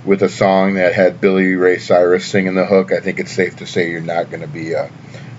with 0.04 0.22
a 0.22 0.28
song 0.28 0.74
that 0.74 0.94
had 0.94 1.20
Billy 1.20 1.54
Ray 1.54 1.78
Cyrus 1.78 2.26
singing 2.26 2.54
the 2.54 2.66
hook, 2.66 2.92
I 2.92 3.00
think 3.00 3.20
it's 3.20 3.32
safe 3.32 3.56
to 3.56 3.66
say 3.66 3.90
you're 3.90 4.00
not 4.00 4.30
going 4.30 4.42
to 4.42 4.48
be 4.48 4.72
a 4.72 4.90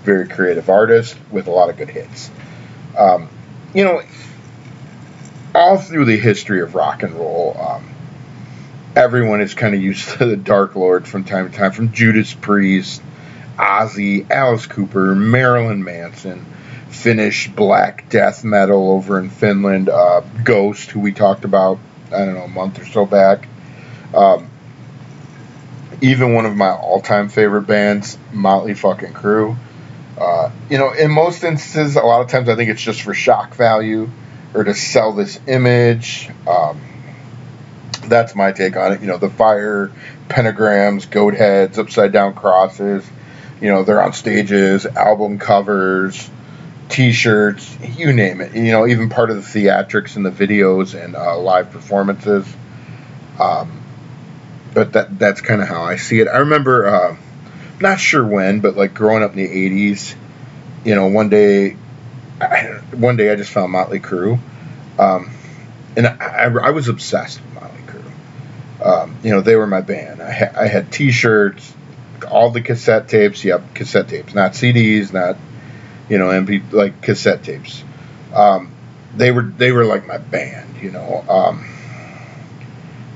very 0.04 0.26
creative 0.28 0.70
artist 0.70 1.16
with 1.30 1.46
a 1.46 1.50
lot 1.50 1.70
of 1.70 1.76
good 1.76 1.90
hits. 1.90 2.30
Um, 2.96 3.28
you 3.74 3.84
know, 3.84 4.02
all 5.54 5.78
through 5.78 6.06
the 6.06 6.16
history 6.16 6.60
of 6.60 6.74
rock 6.74 7.02
and 7.02 7.14
roll, 7.14 7.56
um, 7.58 7.94
everyone 8.96 9.40
is 9.40 9.54
kind 9.54 9.74
of 9.74 9.82
used 9.82 10.08
to 10.18 10.26
the 10.26 10.36
Dark 10.36 10.76
Lord 10.76 11.06
from 11.06 11.24
time 11.24 11.50
to 11.50 11.56
time, 11.56 11.72
from 11.72 11.92
Judas 11.92 12.32
Priest, 12.32 13.02
Ozzy, 13.58 14.30
Alice 14.30 14.66
Cooper, 14.66 15.14
Marilyn 15.14 15.84
Manson, 15.84 16.44
Finnish 16.88 17.48
black 17.48 18.08
death 18.08 18.44
metal 18.44 18.90
over 18.92 19.18
in 19.18 19.28
Finland, 19.28 19.88
uh, 19.88 20.22
Ghost, 20.42 20.90
who 20.90 21.00
we 21.00 21.12
talked 21.12 21.44
about, 21.44 21.78
I 22.06 22.24
don't 22.24 22.34
know, 22.34 22.44
a 22.44 22.48
month 22.48 22.80
or 22.80 22.86
so 22.86 23.04
back. 23.04 23.48
Um, 24.14 24.48
even 26.00 26.34
one 26.34 26.46
of 26.46 26.56
my 26.56 26.70
all-time 26.70 27.28
favorite 27.28 27.62
bands, 27.62 28.18
Motley 28.32 28.74
fucking 28.74 29.12
Crue. 29.12 29.56
Uh, 30.18 30.50
you 30.70 30.78
know, 30.78 30.92
in 30.92 31.10
most 31.10 31.42
instances, 31.42 31.96
a 31.96 32.02
lot 32.02 32.20
of 32.22 32.28
times 32.28 32.48
I 32.48 32.56
think 32.56 32.70
it's 32.70 32.82
just 32.82 33.02
for 33.02 33.14
shock 33.14 33.54
value 33.54 34.08
or 34.54 34.64
to 34.64 34.74
sell 34.74 35.12
this 35.12 35.40
image. 35.46 36.30
Um, 36.46 36.80
that's 38.04 38.34
my 38.34 38.52
take 38.52 38.76
on 38.76 38.92
it. 38.92 39.00
You 39.00 39.08
know, 39.08 39.18
the 39.18 39.30
fire, 39.30 39.90
pentagrams, 40.28 41.10
goat 41.10 41.34
heads, 41.34 41.78
upside 41.78 42.12
down 42.12 42.34
crosses. 42.34 43.08
You 43.60 43.68
know, 43.70 43.82
they're 43.82 44.02
on 44.02 44.12
stages, 44.12 44.86
album 44.86 45.38
covers, 45.38 46.30
T-shirts, 46.88 47.76
you 47.96 48.12
name 48.12 48.40
it. 48.40 48.54
You 48.54 48.72
know, 48.72 48.86
even 48.86 49.08
part 49.08 49.30
of 49.30 49.36
the 49.36 49.42
theatrics 49.42 50.16
and 50.16 50.24
the 50.24 50.30
videos 50.30 50.94
and 50.94 51.16
uh, 51.16 51.38
live 51.38 51.70
performances. 51.70 52.46
Um, 53.40 53.80
but 54.74 54.92
that 54.92 55.18
that's 55.18 55.40
kind 55.40 55.62
of 55.62 55.68
how 55.68 55.82
I 55.82 55.96
see 55.96 56.20
it. 56.20 56.28
I 56.28 56.38
remember, 56.38 56.86
uh, 56.86 57.16
not 57.80 58.00
sure 58.00 58.24
when, 58.24 58.60
but 58.60 58.76
like 58.76 58.92
growing 58.92 59.22
up 59.22 59.30
in 59.30 59.36
the 59.36 59.48
'80s, 59.48 60.14
you 60.84 60.94
know, 60.94 61.06
one 61.06 61.28
day, 61.28 61.76
I, 62.40 62.80
one 62.92 63.16
day 63.16 63.30
I 63.30 63.36
just 63.36 63.52
found 63.52 63.72
Motley 63.72 64.00
Crue, 64.00 64.38
um, 64.98 65.30
and 65.96 66.06
I, 66.06 66.52
I, 66.62 66.70
was 66.70 66.88
obsessed 66.88 67.40
with 67.40 67.54
Motley 67.54 67.82
Crue. 67.86 68.84
Um, 68.84 69.16
you 69.22 69.30
know, 69.30 69.40
they 69.40 69.54
were 69.54 69.66
my 69.66 69.80
band. 69.80 70.20
I, 70.20 70.32
ha- 70.32 70.52
I 70.56 70.66
had 70.66 70.92
T-shirts, 70.92 71.72
all 72.28 72.50
the 72.50 72.60
cassette 72.60 73.08
tapes. 73.08 73.44
Yep, 73.44 73.74
cassette 73.74 74.08
tapes, 74.08 74.34
not 74.34 74.52
CDs, 74.52 75.12
not 75.12 75.36
you 76.08 76.18
know, 76.18 76.26
MP 76.26 76.72
like 76.72 77.00
cassette 77.00 77.44
tapes. 77.44 77.82
Um, 78.34 78.72
they 79.16 79.30
were 79.30 79.42
they 79.42 79.70
were 79.70 79.84
like 79.84 80.06
my 80.06 80.18
band. 80.18 80.82
You 80.82 80.90
know. 80.90 81.24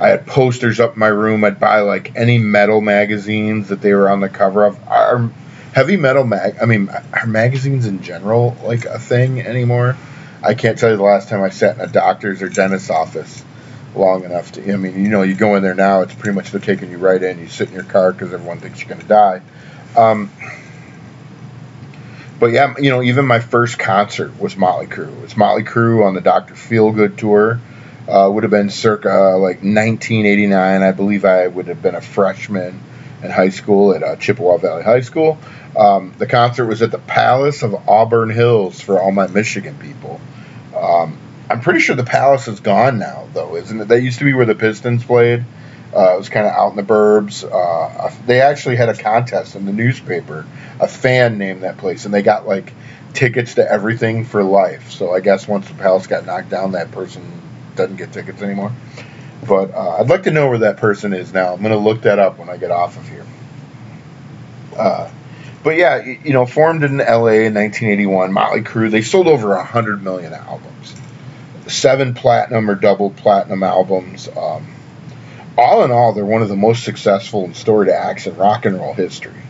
I 0.01 0.09
had 0.09 0.27
posters 0.27 0.79
up 0.79 0.95
in 0.95 1.01
my 1.01 1.09
room. 1.09 1.45
I'd 1.45 1.59
buy 1.59 1.81
like 1.81 2.15
any 2.17 2.39
metal 2.39 2.81
magazines 2.81 3.69
that 3.69 3.81
they 3.81 3.95
were 3.95 4.09
on 4.09 4.21
the 4.21 4.29
cover 4.29 4.65
of. 4.65 4.79
Are 4.89 5.31
heavy 5.73 5.97
metal 5.97 6.25
mag? 6.25 6.57
I 6.63 6.67
mean, 6.67 6.89
are 6.89 7.27
magazines 7.27 7.87
in 7.87 8.03
general 8.03 8.57
like 8.63 8.85
a 8.85 8.99
thing 8.99 9.41
anymore? 9.41 9.97
I 10.43 10.55
can't 10.55 10.79
tell 10.79 10.91
you 10.91 10.97
the 10.97 11.03
last 11.03 11.29
time 11.29 11.43
I 11.43 11.51
sat 11.51 11.77
in 11.77 11.83
a 11.83 11.89
doctor's 11.89 12.43
or 12.43 12.49
dentist's 12.49 12.91
office 12.91 13.45
long 13.97 14.25
enough 14.25 14.53
to. 14.53 14.73
I 14.73 14.77
mean, 14.77 15.03
you 15.03 15.09
know, 15.09 15.23
you 15.23 15.35
go 15.35 15.57
in 15.57 15.65
there 15.65 15.75
now, 15.75 16.03
it's 16.03 16.15
pretty 16.15 16.37
much 16.37 16.53
they're 16.53 16.61
taking 16.61 16.93
you 16.93 16.99
right 16.99 17.21
in. 17.21 17.41
You 17.41 17.49
sit 17.49 17.69
in 17.69 17.75
your 17.75 17.83
car 17.83 18.13
because 18.13 18.33
everyone 18.33 18.61
thinks 18.61 18.81
you're 18.81 18.89
going 18.89 19.01
to 19.01 19.07
die. 19.09 19.43
Um, 19.97 20.31
but 22.39 22.53
yeah, 22.53 22.75
you 22.79 22.91
know, 22.91 23.03
even 23.03 23.27
my 23.27 23.41
first 23.41 23.81
concert 23.81 24.39
was 24.39 24.57
Motley 24.57 24.87
Crue. 24.87 25.25
It's 25.25 25.37
Motley 25.37 25.65
Crue 25.65 26.07
on 26.07 26.15
the 26.15 26.21
Doctor 26.21 26.55
Feelgood 26.55 27.17
tour 27.17 27.61
uh, 28.09 28.29
would 28.33 28.43
have 28.43 28.51
been 28.51 28.71
circa 28.71 29.37
like 29.37 29.59
1989. 29.59 30.83
I 30.83 30.93
believe 30.93 31.25
I 31.25 31.47
would 31.47 31.67
have 31.67 31.83
been 31.83 31.95
a 31.95 32.01
freshman 32.01 32.81
in 33.23 33.31
high 33.31 33.51
school 33.51 33.95
at 33.95 34.03
uh, 34.03 34.17
Chippewa 34.17 34.57
Valley 34.57 34.83
High 34.83 35.01
School. 35.01 35.39
Um, 35.77 36.15
the 36.19 36.27
concert 36.27 36.67
was 36.67 36.83
at 36.83 36.91
the 36.91 36.99
Palace 36.99 37.63
of 37.63 37.75
Auburn 37.89 38.31
Hills 38.31 38.81
for 38.81 39.01
all 39.01 39.13
my 39.13 39.27
Michigan 39.27 39.77
people. 39.79 40.21
Um, 40.75 41.19
I'm 41.51 41.61
pretty 41.61 41.81
sure 41.81 41.97
the 41.97 42.05
Palace 42.05 42.49
is 42.49 42.61
gone 42.61 42.99
now, 42.99 43.29
though, 43.33 43.57
isn't 43.57 43.81
it? 43.81 43.89
That 43.89 44.03
used 44.03 44.19
to 44.21 44.25
be 44.25 44.35
where 44.35 44.47
the 44.47 44.55
Pistons 44.55 45.05
played. 45.05 45.45
Uh, 45.95 46.15
it 46.15 46.19
was 46.19 46.29
kind 46.29 46.47
of 46.47 46.53
out 46.53 46.71
in 46.71 46.77
the 46.77 46.83
burbs. 46.83 47.45
Uh, 47.45 48.15
they 48.27 48.41
actually 48.41 48.77
had 48.77 48.89
a 48.89 48.95
contest 48.95 49.55
in 49.55 49.65
the 49.65 49.73
newspaper. 49.73 50.47
A 50.81 50.89
fan 50.89 51.39
named 51.39 51.63
that 51.63 51.79
place, 51.79 52.05
and 52.05 52.13
they 52.13 52.23
got 52.23 52.47
like 52.47 52.73
tickets 53.15 53.55
to 53.55 53.71
everything 53.71 54.25
for 54.25 54.43
life. 54.43 54.91
So 54.91 55.15
I 55.15 55.21
guess 55.21 55.49
once 55.49 55.67
the 55.69 55.75
Palace 55.75 56.07
got 56.07 56.27
knocked 56.27 56.51
down, 56.51 56.73
that 56.73 56.93
person 56.93 57.23
doesn't 57.79 57.97
get 57.97 58.13
tickets 58.13 58.43
anymore. 58.43 58.73
But 59.47 59.73
uh, 59.73 59.97
I'd 59.99 60.09
like 60.09 60.25
to 60.25 60.31
know 60.31 60.49
where 60.49 60.59
that 60.59 60.77
person 60.77 61.15
is 61.15 61.33
now. 61.33 61.55
I'm 61.55 61.63
going 61.63 61.73
to 61.73 61.79
look 61.79 62.03
that 62.03 62.19
up 62.19 62.39
when 62.39 62.51
I 62.51 62.59
get 62.59 62.71
off 62.71 62.97
of 62.99 63.09
here. 63.09 63.27
Uh, 64.77 65.11
but 65.63 65.77
yeah, 65.77 66.05
you 66.05 66.33
know, 66.33 66.47
formed 66.47 66.85
in 66.85 66.99
LA 66.99 67.47
in 67.47 67.55
1981, 67.55 68.33
Motley 68.33 68.63
Crue, 68.63 68.91
they 68.91 69.03
sold 69.03 69.27
over 69.27 69.49
100 69.57 70.03
million 70.03 70.33
albums. 70.33 70.95
Seven 71.67 72.15
platinum 72.15 72.71
or 72.71 72.75
double 72.75 73.11
platinum 73.11 73.63
albums. 73.63 74.29
Um, 74.29 74.67
all 75.57 75.85
in 75.85 75.91
all, 75.91 76.13
they're 76.13 76.25
one 76.25 76.43
of 76.43 76.49
the 76.49 76.57
most 76.57 76.85
successful 76.85 77.45
and 77.45 77.57
storied 77.57 77.91
acts 77.91 78.27
in 78.27 78.37
rock 78.37 78.65
and 78.65 78.77
roll 78.77 78.95
history. 78.95 79.43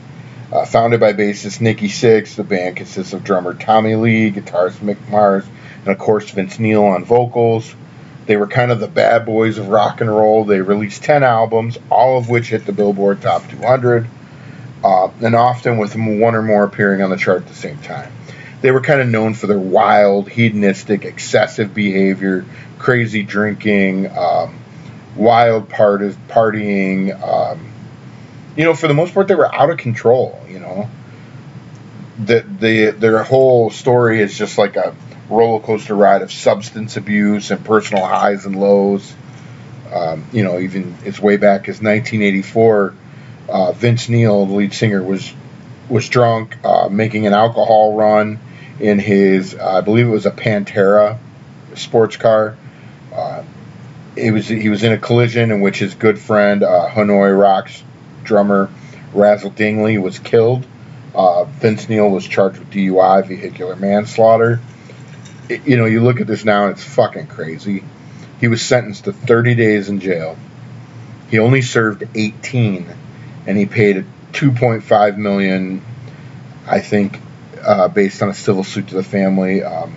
Uh, 0.50 0.64
founded 0.64 0.98
by 0.98 1.12
bassist 1.12 1.60
Nikki 1.60 1.88
Sixx, 1.88 2.34
the 2.34 2.44
band 2.44 2.76
consists 2.76 3.12
of 3.12 3.22
drummer 3.22 3.52
Tommy 3.52 3.94
Lee, 3.94 4.32
guitarist 4.32 4.78
Mick 4.78 4.96
Mars, 5.10 5.44
and 5.80 5.88
of 5.88 5.98
course 5.98 6.30
Vince 6.30 6.58
Neil 6.58 6.84
on 6.84 7.04
vocals. 7.04 7.74
They 8.28 8.36
were 8.36 8.46
kind 8.46 8.70
of 8.70 8.78
the 8.78 8.88
bad 8.88 9.24
boys 9.24 9.56
of 9.56 9.68
rock 9.68 10.02
and 10.02 10.10
roll. 10.10 10.44
They 10.44 10.60
released 10.60 11.02
10 11.02 11.22
albums, 11.22 11.78
all 11.90 12.18
of 12.18 12.28
which 12.28 12.50
hit 12.50 12.66
the 12.66 12.74
Billboard 12.74 13.22
Top 13.22 13.48
200, 13.48 14.06
uh, 14.84 15.08
and 15.22 15.34
often 15.34 15.78
with 15.78 15.96
one 15.96 16.34
or 16.34 16.42
more 16.42 16.64
appearing 16.64 17.00
on 17.00 17.08
the 17.08 17.16
chart 17.16 17.40
at 17.40 17.48
the 17.48 17.54
same 17.54 17.78
time. 17.78 18.12
They 18.60 18.70
were 18.70 18.82
kind 18.82 19.00
of 19.00 19.08
known 19.08 19.32
for 19.32 19.46
their 19.46 19.58
wild, 19.58 20.28
hedonistic, 20.28 21.06
excessive 21.06 21.72
behavior, 21.72 22.44
crazy 22.78 23.22
drinking, 23.22 24.14
um, 24.14 24.58
wild 25.16 25.70
part- 25.70 26.02
partying. 26.28 27.18
Um, 27.26 27.66
you 28.58 28.64
know, 28.64 28.74
for 28.74 28.88
the 28.88 28.94
most 28.94 29.14
part, 29.14 29.28
they 29.28 29.36
were 29.36 29.52
out 29.54 29.70
of 29.70 29.78
control. 29.78 30.38
You 30.46 30.58
know, 30.58 30.90
the, 32.22 32.44
the 32.60 32.90
their 32.90 33.22
whole 33.22 33.70
story 33.70 34.20
is 34.20 34.36
just 34.36 34.58
like 34.58 34.76
a 34.76 34.94
roller 35.28 35.60
coaster 35.60 35.94
ride 35.94 36.22
of 36.22 36.32
substance 36.32 36.96
abuse 36.96 37.50
and 37.50 37.64
personal 37.64 38.04
highs 38.04 38.46
and 38.46 38.56
lows. 38.56 39.14
Um, 39.92 40.26
you 40.32 40.42
know, 40.42 40.58
even 40.58 40.96
as 41.04 41.20
way 41.20 41.36
back 41.36 41.62
as 41.68 41.80
1984, 41.80 42.94
uh, 43.48 43.72
Vince 43.72 44.08
Neil, 44.08 44.46
the 44.46 44.54
lead 44.54 44.74
singer, 44.74 45.02
was 45.02 45.32
was 45.88 46.08
drunk, 46.08 46.62
uh, 46.64 46.88
making 46.90 47.26
an 47.26 47.32
alcohol 47.32 47.94
run 47.94 48.38
in 48.78 48.98
his, 48.98 49.54
uh, 49.54 49.78
I 49.78 49.80
believe 49.80 50.06
it 50.06 50.10
was 50.10 50.26
a 50.26 50.30
Pantera 50.30 51.18
sports 51.74 52.16
car. 52.16 52.56
Uh, 53.14 53.42
it 54.14 54.30
was 54.32 54.48
he 54.48 54.68
was 54.68 54.82
in 54.82 54.92
a 54.92 54.98
collision 54.98 55.50
in 55.50 55.60
which 55.60 55.78
his 55.78 55.94
good 55.94 56.18
friend 56.18 56.62
uh, 56.62 56.88
Hanoi 56.90 57.38
Rocks 57.38 57.82
drummer 58.24 58.70
Razzle 59.14 59.50
Dingley 59.50 59.96
was 59.96 60.18
killed. 60.18 60.66
Uh, 61.14 61.44
Vince 61.44 61.88
Neil 61.88 62.10
was 62.10 62.26
charged 62.26 62.58
with 62.58 62.70
DUI, 62.70 63.26
vehicular 63.26 63.76
manslaughter 63.76 64.60
you 65.48 65.76
know, 65.76 65.86
you 65.86 66.02
look 66.02 66.20
at 66.20 66.26
this 66.26 66.44
now 66.44 66.64
and 66.64 66.72
it's 66.72 66.84
fucking 66.84 67.26
crazy. 67.26 67.84
He 68.40 68.48
was 68.48 68.62
sentenced 68.62 69.04
to 69.04 69.12
30 69.12 69.54
days 69.54 69.88
in 69.88 70.00
jail. 70.00 70.36
He 71.30 71.38
only 71.38 71.62
served 71.62 72.04
18, 72.14 72.88
and 73.46 73.58
he 73.58 73.66
paid 73.66 74.04
2.5 74.32 75.16
million, 75.16 75.82
I 76.66 76.80
think, 76.80 77.20
uh, 77.62 77.88
based 77.88 78.22
on 78.22 78.28
a 78.28 78.34
civil 78.34 78.64
suit 78.64 78.88
to 78.88 78.94
the 78.94 79.02
family. 79.02 79.62
Um, 79.62 79.96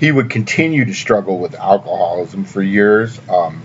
he 0.00 0.10
would 0.10 0.30
continue 0.30 0.84
to 0.84 0.94
struggle 0.94 1.38
with 1.38 1.54
alcoholism 1.54 2.44
for 2.44 2.62
years. 2.62 3.18
Um, 3.28 3.62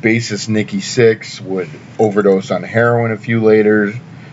bassist 0.00 0.48
Nikki 0.48 0.78
Sixx 0.78 1.40
would 1.40 1.70
overdose 1.98 2.50
on 2.50 2.62
heroin 2.62 3.12
a 3.12 3.16
few 3.16 3.42
later, 3.42 3.92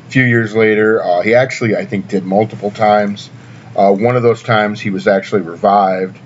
few 0.09 0.23
years 0.23 0.55
later. 0.55 1.03
Uh, 1.03 1.21
he 1.21 1.35
actually, 1.35 1.75
I 1.75 1.85
think, 1.85 2.07
did 2.07 2.23
multiple 2.23 2.71
times. 2.71 3.29
Uh, 3.75 3.91
one 3.91 4.15
of 4.15 4.23
those 4.23 4.43
times 4.43 4.79
he 4.81 4.89
was 4.89 5.07
actually 5.07 5.41
revived, 5.41 6.17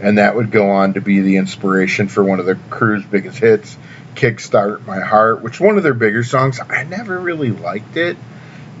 and 0.00 0.18
that 0.18 0.36
would 0.36 0.50
go 0.50 0.70
on 0.70 0.94
to 0.94 1.00
be 1.00 1.20
the 1.20 1.36
inspiration 1.36 2.08
for 2.08 2.22
one 2.22 2.40
of 2.40 2.46
the 2.46 2.54
crew's 2.70 3.04
biggest 3.04 3.38
hits, 3.38 3.76
"Kickstart 4.14 4.86
My 4.86 5.00
Heart," 5.00 5.42
which 5.42 5.60
one 5.60 5.76
of 5.76 5.82
their 5.82 5.94
bigger 5.94 6.24
songs. 6.24 6.60
I 6.68 6.84
never 6.84 7.18
really 7.18 7.50
liked 7.50 7.96
it, 7.96 8.16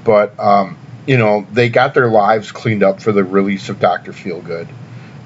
but 0.04 0.38
um, 0.38 0.76
you 1.06 1.18
know 1.18 1.46
they 1.52 1.68
got 1.68 1.94
their 1.94 2.08
lives 2.08 2.52
cleaned 2.52 2.82
up 2.82 3.00
for 3.02 3.12
the 3.12 3.24
release 3.24 3.68
of 3.68 3.80
Doctor 3.80 4.12
Feelgood. 4.12 4.68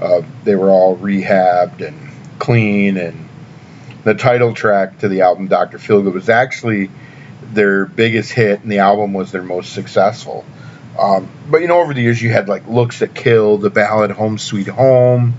Uh, 0.01 0.23
they 0.45 0.55
were 0.55 0.71
all 0.71 0.97
rehabbed 0.97 1.87
and 1.87 2.09
clean, 2.39 2.97
and 2.97 3.29
the 4.05 4.15
title 4.15 4.55
track 4.55 4.99
to 5.01 5.09
the 5.09 5.23
album 5.23 5.49
Doctor 5.49 5.79
Feelgood 5.79 6.15
was 6.15 6.29
actually 6.29 6.91
their 7.53 7.85
biggest 7.85 8.33
hit, 8.33 8.63
and 8.63 8.71
the 8.71 8.79
album 8.79 9.13
was 9.13 9.33
their 9.33 9.43
most 9.43 9.73
successful. 9.73 10.45
Um, 10.99 11.29
but 11.49 11.61
you 11.61 11.69
know, 11.69 11.81
over 11.81 11.95
the 11.95 12.03
years, 12.03 12.21
you 12.21 12.31
had 12.31 12.49
like 12.49 12.67
"Looks 12.67 12.99
That 12.99 13.15
Kill," 13.15 13.59
the 13.59 13.71
ballad 13.71 14.11
"Home 14.11 14.37
Sweet 14.37 14.67
Home," 14.67 15.35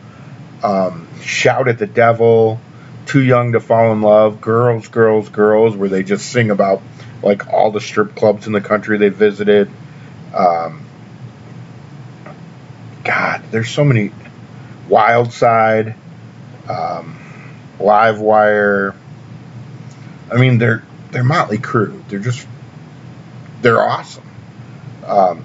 um, 0.64 1.08
"Shout 1.22 1.68
at 1.68 1.78
the 1.78 1.88
Devil," 1.88 2.60
"Too 3.06 3.22
Young 3.22 3.52
to 3.52 3.60
Fall 3.60 3.92
in 3.92 4.02
Love," 4.02 4.40
"Girls, 4.40 4.88
Girls, 4.88 5.28
Girls," 5.30 5.76
where 5.76 5.90
they 5.90 6.04
just 6.04 6.32
sing 6.32 6.50
about 6.50 6.82
like 7.22 7.52
all 7.52 7.72
the 7.72 7.82
strip 7.82 8.16
clubs 8.16 8.48
in 8.48 8.54
the 8.54 8.62
country 8.62 8.98
they 8.98 9.10
visited. 9.10 9.70
Um, 10.34 10.86
God, 13.04 13.44
there's 13.52 13.70
so 13.70 13.84
many. 13.84 14.12
Wild 14.88 15.32
Side, 15.32 15.94
um, 16.68 17.20
Live 17.80 18.20
Wire. 18.20 18.96
I 20.32 20.38
mean, 20.38 20.58
they're 20.58 20.84
they're 21.12 21.24
Motley 21.24 21.58
Crue. 21.60 22.02
They're 22.08 22.20
just 22.20 22.48
they're 23.62 23.82
awesome. 23.82 24.29
Um, 25.10 25.44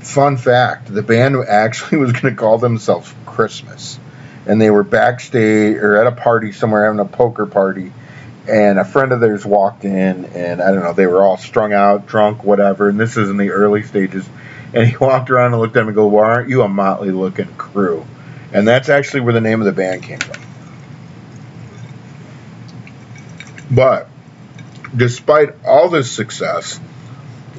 fun 0.00 0.36
fact: 0.38 0.92
the 0.92 1.02
band 1.02 1.36
actually 1.36 1.98
was 1.98 2.12
going 2.12 2.34
to 2.34 2.40
call 2.40 2.58
themselves 2.58 3.12
Christmas, 3.26 3.98
and 4.46 4.60
they 4.60 4.70
were 4.70 4.82
backstage 4.82 5.76
or 5.76 5.98
at 5.98 6.06
a 6.06 6.12
party 6.12 6.52
somewhere 6.52 6.86
having 6.86 7.00
a 7.00 7.04
poker 7.04 7.46
party, 7.46 7.92
and 8.48 8.78
a 8.78 8.84
friend 8.84 9.12
of 9.12 9.20
theirs 9.20 9.44
walked 9.44 9.84
in, 9.84 10.24
and 10.26 10.62
I 10.62 10.72
don't 10.72 10.82
know, 10.82 10.94
they 10.94 11.06
were 11.06 11.22
all 11.22 11.36
strung 11.36 11.72
out, 11.72 12.06
drunk, 12.06 12.42
whatever. 12.42 12.88
And 12.88 12.98
this 12.98 13.16
is 13.16 13.28
in 13.28 13.36
the 13.36 13.50
early 13.50 13.82
stages, 13.82 14.26
and 14.72 14.88
he 14.88 14.96
walked 15.00 15.30
around 15.30 15.52
and 15.52 15.60
looked 15.60 15.76
at 15.76 15.82
him 15.82 15.88
and 15.88 15.94
go, 15.94 16.06
"Why 16.06 16.24
aren't 16.24 16.48
you 16.48 16.62
a 16.62 16.68
motley 16.68 17.10
looking 17.10 17.54
crew?" 17.56 18.06
And 18.52 18.66
that's 18.66 18.88
actually 18.88 19.20
where 19.20 19.34
the 19.34 19.40
name 19.40 19.60
of 19.60 19.66
the 19.66 19.72
band 19.72 20.02
came 20.02 20.18
from. 20.18 20.42
But 23.70 24.08
despite 24.96 25.54
all 25.64 25.88
this 25.88 26.10
success, 26.10 26.80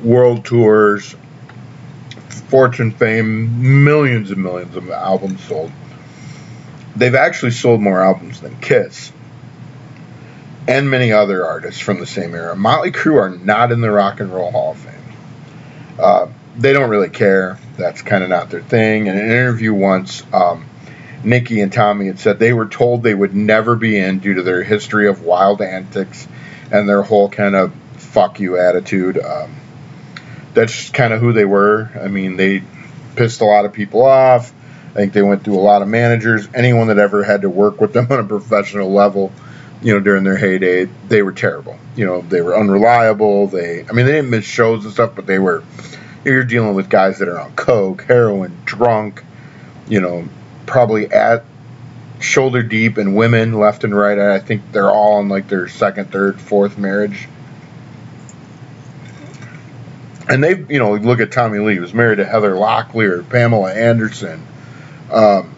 world 0.04 0.46
tours, 0.46 1.16
fortune, 2.50 2.92
fame, 2.92 3.84
millions 3.84 4.32
and 4.32 4.42
millions 4.42 4.76
of 4.76 4.90
albums 4.90 5.44
sold, 5.44 5.72
they've 6.96 7.16
actually 7.16 7.52
sold 7.52 7.82
more 7.82 8.02
albums 8.02 8.42
than 8.42 8.60
Kiss 8.60 9.12
and 10.68 10.90
many 10.90 11.12
other 11.12 11.46
artists 11.46 11.82
from 11.82 12.00
the 12.00 12.06
same 12.06 12.36
era. 12.36 12.56
Motley 12.56 12.92
Crue 12.92 13.18
are 13.18 13.30
not 13.30 13.72
in 13.72 13.82
the 13.82 13.92
Rock 13.92 14.20
and 14.20 14.32
Roll 14.32 14.52
Hall 14.52 14.72
of 14.72 14.78
Fame. 14.78 14.94
Uh, 16.00 16.28
they 16.58 16.74
don't 16.74 16.90
really 16.90 17.10
care. 17.10 17.58
That's 17.78 18.02
kind 18.02 18.24
of 18.24 18.30
not 18.30 18.50
their 18.50 18.62
thing. 18.62 19.08
In 19.08 19.18
an 19.18 19.26
interview 19.26 19.74
once, 19.74 20.24
um, 20.34 20.66
Nikki 21.24 21.62
and 21.62 21.72
Tommy 21.72 22.08
had 22.08 22.20
said 22.20 22.40
they 22.40 22.54
were 22.54 22.68
told 22.68 23.04
they 23.04 23.14
would 23.14 23.36
never 23.36 23.76
be 23.76 23.98
in 23.98 24.20
due 24.20 24.36
to 24.36 24.44
their 24.44 24.64
history 24.64 25.08
of 25.08 25.24
wild 25.24 25.62
antics 25.62 26.28
and 26.72 26.88
their 26.88 27.02
whole 27.02 27.30
kind 27.30 27.56
of 27.56 27.74
fuck 27.98 28.40
you 28.40 28.58
attitude. 28.58 29.18
Um, 29.18 29.56
that's 30.54 30.90
kind 30.90 31.14
of 31.14 31.22
who 31.22 31.34
they 31.34 31.46
were. 31.46 31.90
I 32.00 32.08
mean, 32.08 32.38
they 32.38 32.64
pissed 33.16 33.42
a 33.42 33.46
lot 33.46 33.66
of 33.66 33.74
people 33.74 34.04
off. 34.04 34.54
I 34.92 34.94
think 34.94 35.14
they 35.14 35.22
went 35.22 35.44
through 35.44 35.58
a 35.58 35.62
lot 35.62 35.82
of 35.82 35.88
managers. 35.88 36.48
Anyone 36.54 36.88
that 36.88 37.00
ever 37.00 37.24
had 37.24 37.44
to 37.44 37.50
work 37.50 37.80
with 37.80 37.94
them 37.94 38.08
on 38.10 38.20
a 38.20 38.24
professional 38.24 38.92
level, 38.92 39.32
you 39.82 39.94
know, 39.94 40.00
during 40.00 40.24
their 40.24 40.38
heyday, 40.38 40.86
they 41.08 41.22
were 41.22 41.32
terrible. 41.32 41.78
You 41.96 42.06
know, 42.06 42.22
they 42.22 42.42
were 42.42 42.58
unreliable. 42.58 43.48
They, 43.48 43.86
I 43.88 43.92
mean, 43.94 44.06
they 44.06 44.14
didn't 44.14 44.30
miss 44.30 44.46
shows 44.46 44.84
and 44.84 44.94
stuff, 44.94 45.16
but 45.16 45.26
they 45.26 45.40
were. 45.40 45.64
You're 46.24 46.44
dealing 46.44 46.76
with 46.76 46.88
guys 46.88 47.18
that 47.20 47.28
are 47.30 47.40
on 47.40 47.54
coke, 47.56 48.04
heroin, 48.04 48.56
drunk. 48.66 49.24
You 49.88 50.02
know, 50.02 50.30
probably 50.68 51.12
at 51.12 51.44
shoulder 52.20 52.62
deep 52.62 52.98
in 52.98 53.16
women 53.16 53.54
left 53.54 53.84
and 53.84 53.96
right. 53.96 54.18
I 54.18 54.40
think 54.40 54.72
they're 54.72 54.92
all 54.92 55.20
in 55.20 55.30
like 55.30 55.48
their 55.48 55.68
second, 55.68 56.12
third, 56.12 56.40
fourth 56.40 56.78
marriage. 56.78 57.28
And 60.32 60.42
they, 60.42 60.56
you 60.70 60.80
know, 60.80 60.96
look 60.96 61.20
at 61.20 61.34
Tommy 61.34 61.60
Lee. 61.60 61.74
He 61.74 61.80
was 61.82 61.94
married 61.94 62.18
to 62.18 62.26
Heather 62.26 62.54
Locklear, 62.54 63.28
Pamela 63.30 63.74
Anderson. 63.74 64.48
Um, 65.12 65.54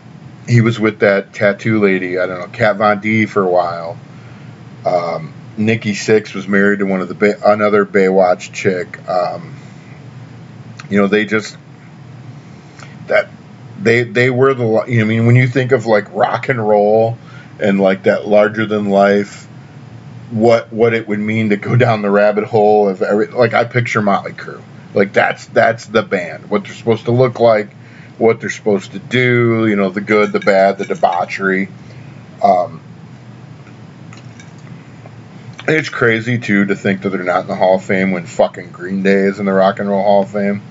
he 0.48 0.62
was 0.62 0.80
with 0.80 1.00
that 1.00 1.32
tattoo 1.32 1.80
lady. 1.80 2.18
I 2.18 2.26
don't 2.26 2.40
know, 2.40 2.48
Kat 2.48 2.78
Von 2.78 3.00
D 3.00 3.28
for 3.28 3.44
a 3.44 3.50
while. 3.50 4.00
Um, 4.84 5.32
Nikki 5.58 5.94
Sixx 5.94 6.34
was 6.34 6.48
married 6.48 6.80
to 6.80 6.86
one 6.86 7.02
of 7.02 7.08
the 7.08 7.14
Bay, 7.14 7.36
another 7.46 7.86
Baywatch 7.86 8.52
chick. 8.52 9.08
Um, 9.08 9.56
you 10.90 11.00
know, 11.00 11.06
they 11.06 11.26
just 11.26 11.56
that 13.08 13.30
they 13.80 14.04
they 14.04 14.32
were 14.32 14.56
the 14.56 14.86
you 14.88 14.98
know, 14.98 15.06
I 15.06 15.08
mean 15.08 15.28
when 15.28 15.36
you 15.36 15.48
think 15.48 15.72
of 15.72 15.86
like 15.86 16.12
rock 16.16 16.50
and 16.50 16.68
roll 16.68 17.18
and 17.60 17.80
like 17.80 18.04
that 18.04 18.28
larger 18.28 18.66
than 18.66 18.90
life 18.90 19.48
what 20.34 20.74
what 20.74 20.94
it 20.94 21.08
would 21.08 21.20
mean 21.20 21.50
to 21.50 21.58
go 21.58 21.76
down 21.86 22.02
the 22.02 22.12
rabbit 22.12 22.46
hole 22.46 22.90
of 22.90 23.02
every 23.02 23.28
like 23.28 23.54
I 23.54 23.64
picture 23.66 24.02
Motley 24.02 24.34
Crue. 24.34 24.62
Like 24.94 25.14
that's 25.14 25.46
that's 25.48 25.86
the 25.86 26.04
band. 26.04 26.50
What 26.50 26.64
they're 26.64 26.74
supposed 26.74 27.06
to 27.06 27.12
look 27.12 27.40
like 27.40 27.70
what 28.18 28.40
they're 28.40 28.50
supposed 28.50 28.92
to 28.92 29.00
do 29.00 29.66
you 29.68 29.76
know 29.76 29.90
the 29.90 30.02
good 30.02 30.32
the 30.32 30.40
bad 30.40 30.78
the 30.78 30.86
debauchery. 30.86 31.70
Um, 32.44 32.82
it's 35.68 35.90
crazy 35.90 36.38
too 36.38 36.66
to 36.66 36.76
think 36.76 37.02
that 37.02 37.10
they're 37.10 37.24
not 37.24 37.42
in 37.42 37.48
the 37.48 37.56
Hall 37.56 37.76
of 37.76 37.84
Fame 37.84 38.12
when 38.12 38.26
fucking 38.26 38.72
Green 38.72 39.02
Day 39.02 39.24
is 39.24 39.40
in 39.40 39.46
the 39.46 39.54
Rock 39.54 39.80
and 39.80 39.90
Roll 39.90 40.04
Hall 40.04 40.24
of 40.24 40.32
Fame. 40.32 40.62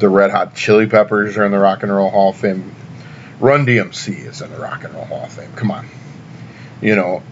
The 0.00 0.08
Red 0.08 0.32
Hot 0.32 0.56
Chili 0.56 0.86
Peppers 0.86 1.36
are 1.36 1.44
in 1.44 1.52
the 1.52 1.58
Rock 1.58 1.84
and 1.84 1.94
Roll 1.94 2.10
Hall 2.10 2.30
of 2.30 2.36
Fame. 2.36 2.74
Run 3.38 3.64
DMC 3.64 4.26
is 4.26 4.42
in 4.42 4.50
the 4.50 4.58
Rock 4.58 4.82
and 4.82 4.92
Roll 4.92 5.04
Hall 5.04 5.24
of 5.24 5.32
Fame. 5.32 5.52
Come 5.52 5.70
on, 5.70 5.88
you 6.82 6.96
know, 6.96 7.22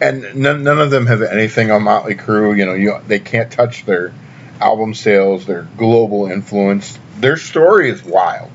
and 0.00 0.36
none, 0.36 0.62
none 0.62 0.78
of 0.78 0.90
them 0.90 1.06
have 1.06 1.22
anything 1.22 1.70
on 1.70 1.82
Motley 1.82 2.14
Crue. 2.14 2.56
You 2.56 2.66
know, 2.66 2.74
you 2.74 3.00
they 3.06 3.18
can't 3.18 3.50
touch 3.50 3.84
their 3.84 4.12
album 4.60 4.94
sales, 4.94 5.46
their 5.46 5.62
global 5.76 6.26
influence. 6.26 6.98
Their 7.18 7.36
story 7.36 7.90
is 7.90 8.02
wild. 8.02 8.50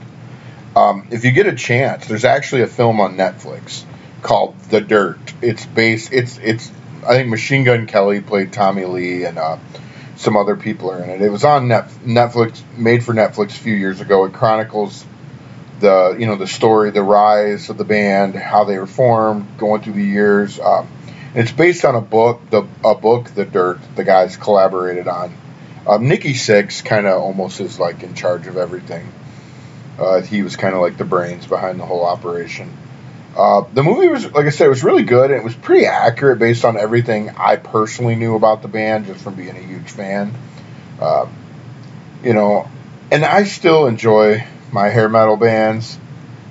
Um, 0.76 1.08
if 1.12 1.26
you 1.26 1.32
get 1.32 1.48
a 1.48 1.56
chance, 1.56 2.08
there's 2.08 2.26
actually 2.26 2.62
a 2.62 2.68
film 2.68 3.02
on 3.02 3.18
Netflix 3.18 3.84
called 4.22 4.58
The 4.70 4.82
Dirt. 4.82 5.34
It's 5.42 5.66
based. 5.66 6.14
It's 6.14 6.38
it's. 6.38 6.72
I 7.04 7.16
think 7.16 7.30
Machine 7.30 7.64
Gun 7.64 7.88
Kelly 7.88 8.22
played 8.22 8.54
Tommy 8.54 8.86
Lee, 8.86 9.26
and 9.26 9.40
uh, 9.40 9.58
some 10.18 10.38
other 10.38 10.56
people 10.56 10.92
are 10.92 11.04
in 11.04 11.10
it. 11.10 11.22
It 11.22 11.32
was 11.32 11.44
on 11.44 11.68
Netflix, 11.68 12.62
made 12.78 13.04
for 13.04 13.14
Netflix 13.14 13.50
a 13.50 13.60
few 13.60 13.74
years 13.74 14.02
ago. 14.02 14.26
It 14.26 14.34
chronicles 14.34 15.04
the 15.80 16.16
you 16.18 16.28
know 16.28 16.36
the 16.36 16.48
story, 16.48 16.92
the 16.92 17.04
rise 17.04 17.70
of 17.70 17.78
the 17.78 17.84
band, 17.84 18.36
how 18.36 18.64
they 18.64 18.78
were 18.78 18.88
formed, 18.88 19.58
going 19.58 19.82
through 19.82 19.94
the 19.94 20.04
years. 20.04 20.60
Um, 20.60 20.88
it's 21.34 21.52
based 21.52 21.86
on 21.86 21.96
a 21.96 22.02
book, 22.02 22.42
the 22.50 22.68
a 22.84 22.96
book, 22.96 23.30
The 23.30 23.46
Dirt, 23.46 23.80
the 23.96 24.04
guys 24.04 24.38
collaborated 24.38 25.08
on. 25.08 25.34
Um, 25.88 26.08
Nikki 26.08 26.34
Sixx 26.34 26.84
kind 26.84 27.08
of 27.08 27.22
almost 27.22 27.60
is 27.60 27.80
like 27.80 28.04
in 28.04 28.14
charge 28.14 28.48
of 28.48 28.58
everything. 28.58 29.12
Uh, 29.98 30.22
he 30.22 30.42
was 30.42 30.56
kind 30.56 30.76
of 30.76 30.82
like 30.82 30.98
the 30.98 31.06
brains 31.06 31.46
behind 31.48 31.80
the 31.80 31.86
whole 31.86 32.06
operation. 32.06 32.78
Uh, 33.36 33.64
the 33.74 33.82
movie 33.82 34.08
was, 34.08 34.30
like 34.32 34.46
I 34.46 34.50
said, 34.50 34.66
it 34.66 34.70
was 34.70 34.84
really 34.84 35.04
good. 35.04 35.32
And 35.32 35.40
it 35.40 35.44
was 35.44 35.56
pretty 35.56 35.86
accurate 35.86 36.40
based 36.40 36.66
on 36.66 36.78
everything 36.78 37.30
I 37.30 37.56
personally 37.56 38.16
knew 38.16 38.36
about 38.36 38.62
the 38.62 38.68
band, 38.68 39.06
just 39.06 39.24
from 39.24 39.36
being 39.36 39.56
a 39.56 39.62
huge 39.62 39.90
fan. 39.90 40.34
Uh, 41.00 41.28
you 42.24 42.34
know, 42.34 42.70
and 43.10 43.26
I 43.26 43.44
still 43.46 43.88
enjoy 43.88 44.46
my 44.72 44.90
hair 44.90 45.10
metal 45.10 45.38
bands, 45.38 45.98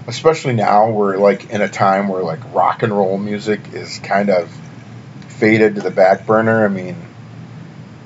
especially 0.06 0.54
now. 0.54 0.90
We're 0.90 1.16
like 1.16 1.50
in 1.50 1.60
a 1.60 1.68
time 1.68 2.08
where 2.08 2.22
like 2.22 2.52
rock 2.52 2.82
and 2.82 2.92
roll 2.92 3.18
music 3.18 3.60
is 3.72 3.98
kind 3.98 4.30
of 4.30 4.50
faded 5.40 5.76
to 5.76 5.80
the 5.80 5.90
back 5.90 6.26
burner. 6.26 6.64
I 6.64 6.68
mean, 6.68 6.96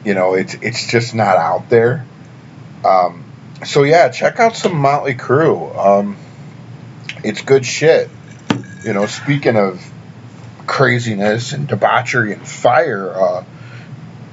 you 0.04 0.14
know, 0.14 0.34
it's 0.34 0.54
it's 0.54 0.86
just 0.86 1.14
not 1.14 1.36
out 1.36 1.68
there. 1.68 2.06
Um, 2.84 3.24
so 3.64 3.82
yeah, 3.82 4.08
check 4.08 4.38
out 4.40 4.56
some 4.56 4.76
Motley 4.76 5.14
Crue. 5.14 5.76
Um, 5.76 6.16
it's 7.24 7.42
good 7.42 7.66
shit. 7.66 8.08
You 8.84 8.92
know, 8.92 9.06
speaking 9.06 9.56
of 9.56 9.84
craziness 10.66 11.52
and 11.52 11.66
debauchery 11.66 12.32
and 12.32 12.46
fire, 12.46 13.10
uh, 13.10 13.44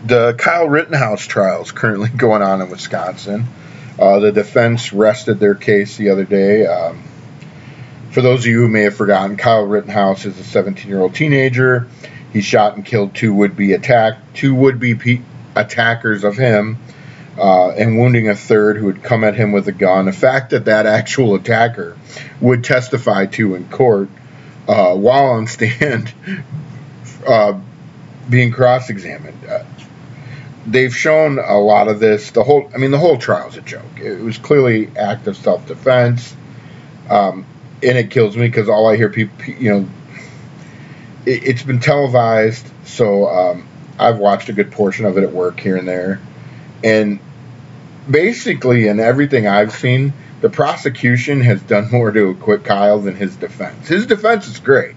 the 0.06 0.34
Kyle 0.34 0.68
Rittenhouse 0.68 1.26
trial 1.26 1.62
is 1.62 1.72
currently 1.72 2.10
going 2.16 2.42
on 2.42 2.62
in 2.62 2.70
Wisconsin. 2.70 3.46
Uh, 4.00 4.20
the 4.20 4.32
defense 4.32 4.94
rested 4.94 5.40
their 5.40 5.56
case 5.56 5.98
the 5.98 6.10
other 6.10 6.26
day. 6.26 6.66
Um, 6.66 7.04
for 8.12 8.22
those 8.22 8.42
of 8.42 8.46
you 8.48 8.62
who 8.62 8.68
may 8.68 8.82
have 8.84 8.96
forgotten, 8.96 9.38
Kyle 9.38 9.64
Rittenhouse 9.64 10.26
is 10.26 10.38
a 10.38 10.44
17-year-old 10.44 11.16
teenager. 11.16 11.88
He 12.34 12.42
shot 12.42 12.76
and 12.76 12.86
killed 12.86 13.16
two 13.16 13.34
would-be 13.34 13.74
attack 13.74 14.18
two 14.34 14.56
would-be 14.56 14.96
pe- 14.96 15.22
attackers 15.56 16.24
of 16.24 16.38
him, 16.38 16.78
uh, 17.38 17.70
and 17.72 17.98
wounding 17.98 18.30
a 18.30 18.36
third 18.36 18.78
who 18.78 18.88
had 18.88 19.04
come 19.04 19.24
at 19.24 19.36
him 19.36 19.52
with 19.52 19.68
a 19.68 19.72
gun. 19.72 20.08
A 20.08 20.14
fact 20.14 20.52
that 20.52 20.66
that 20.66 20.86
actual 20.86 21.36
attacker 21.36 21.98
would 22.40 22.64
testify 22.64 23.26
to 23.28 23.56
in 23.56 23.68
court 23.70 24.10
uh, 24.68 24.96
while 24.96 25.26
on 25.26 25.48
stand 25.48 26.14
uh, 27.28 27.60
being 28.30 28.52
cross 28.52 28.90
examined. 28.90 29.46
Uh, 29.46 29.64
they've 30.66 30.96
shown 30.96 31.40
a 31.40 31.58
lot 31.58 31.88
of 31.88 32.00
this. 32.00 32.32
The 32.32 32.44
whole, 32.44 32.70
I 32.74 32.78
mean, 32.78 32.92
the 32.92 32.98
whole 32.98 33.18
trial 33.18 33.50
is 33.50 33.58
a 33.58 33.62
joke. 33.62 34.00
It 34.00 34.22
was 34.22 34.38
clearly 34.38 34.90
act 34.96 35.28
of 35.28 35.36
self 35.36 35.68
defense. 35.68 36.36
Um, 37.10 37.46
and 37.84 37.98
it 37.98 38.12
kills 38.12 38.38
me 38.38 38.48
because 38.48 38.70
all 38.70 38.88
I 38.88 38.96
hear 38.96 39.10
people, 39.10 39.44
you 39.46 39.74
know, 39.74 39.90
it, 41.26 41.44
has 41.44 41.64
been 41.64 41.80
televised. 41.80 42.68
So 42.86 43.28
um, 43.28 43.68
I've 44.00 44.18
watched 44.18 44.50
a 44.50 44.54
good 44.54 44.72
portion 44.72 45.06
of 45.06 45.18
it 45.18 45.24
at 45.24 45.32
work 45.32 45.60
here 45.60 45.78
and 45.78 45.88
there. 45.88 46.20
And 46.84 47.20
basically, 48.10 48.88
in 48.88 49.00
everything 49.00 49.48
I've 49.48 49.74
seen, 49.74 50.14
the 50.42 50.50
prosecution 50.50 51.42
has 51.42 51.62
done 51.62 51.90
more 51.92 52.12
to 52.12 52.30
acquit 52.30 52.64
Kyle 52.64 53.00
than 53.00 53.16
his 53.16 53.36
defense. 53.36 53.88
His 53.88 54.06
defense 54.06 54.48
is 54.48 54.60
great. 54.60 54.96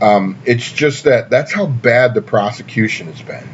Um, 0.00 0.38
it's 0.44 0.70
just 0.70 1.04
that 1.04 1.30
that's 1.30 1.52
how 1.52 1.66
bad 1.66 2.14
the 2.14 2.22
prosecution 2.22 3.06
has 3.06 3.22
been. 3.22 3.48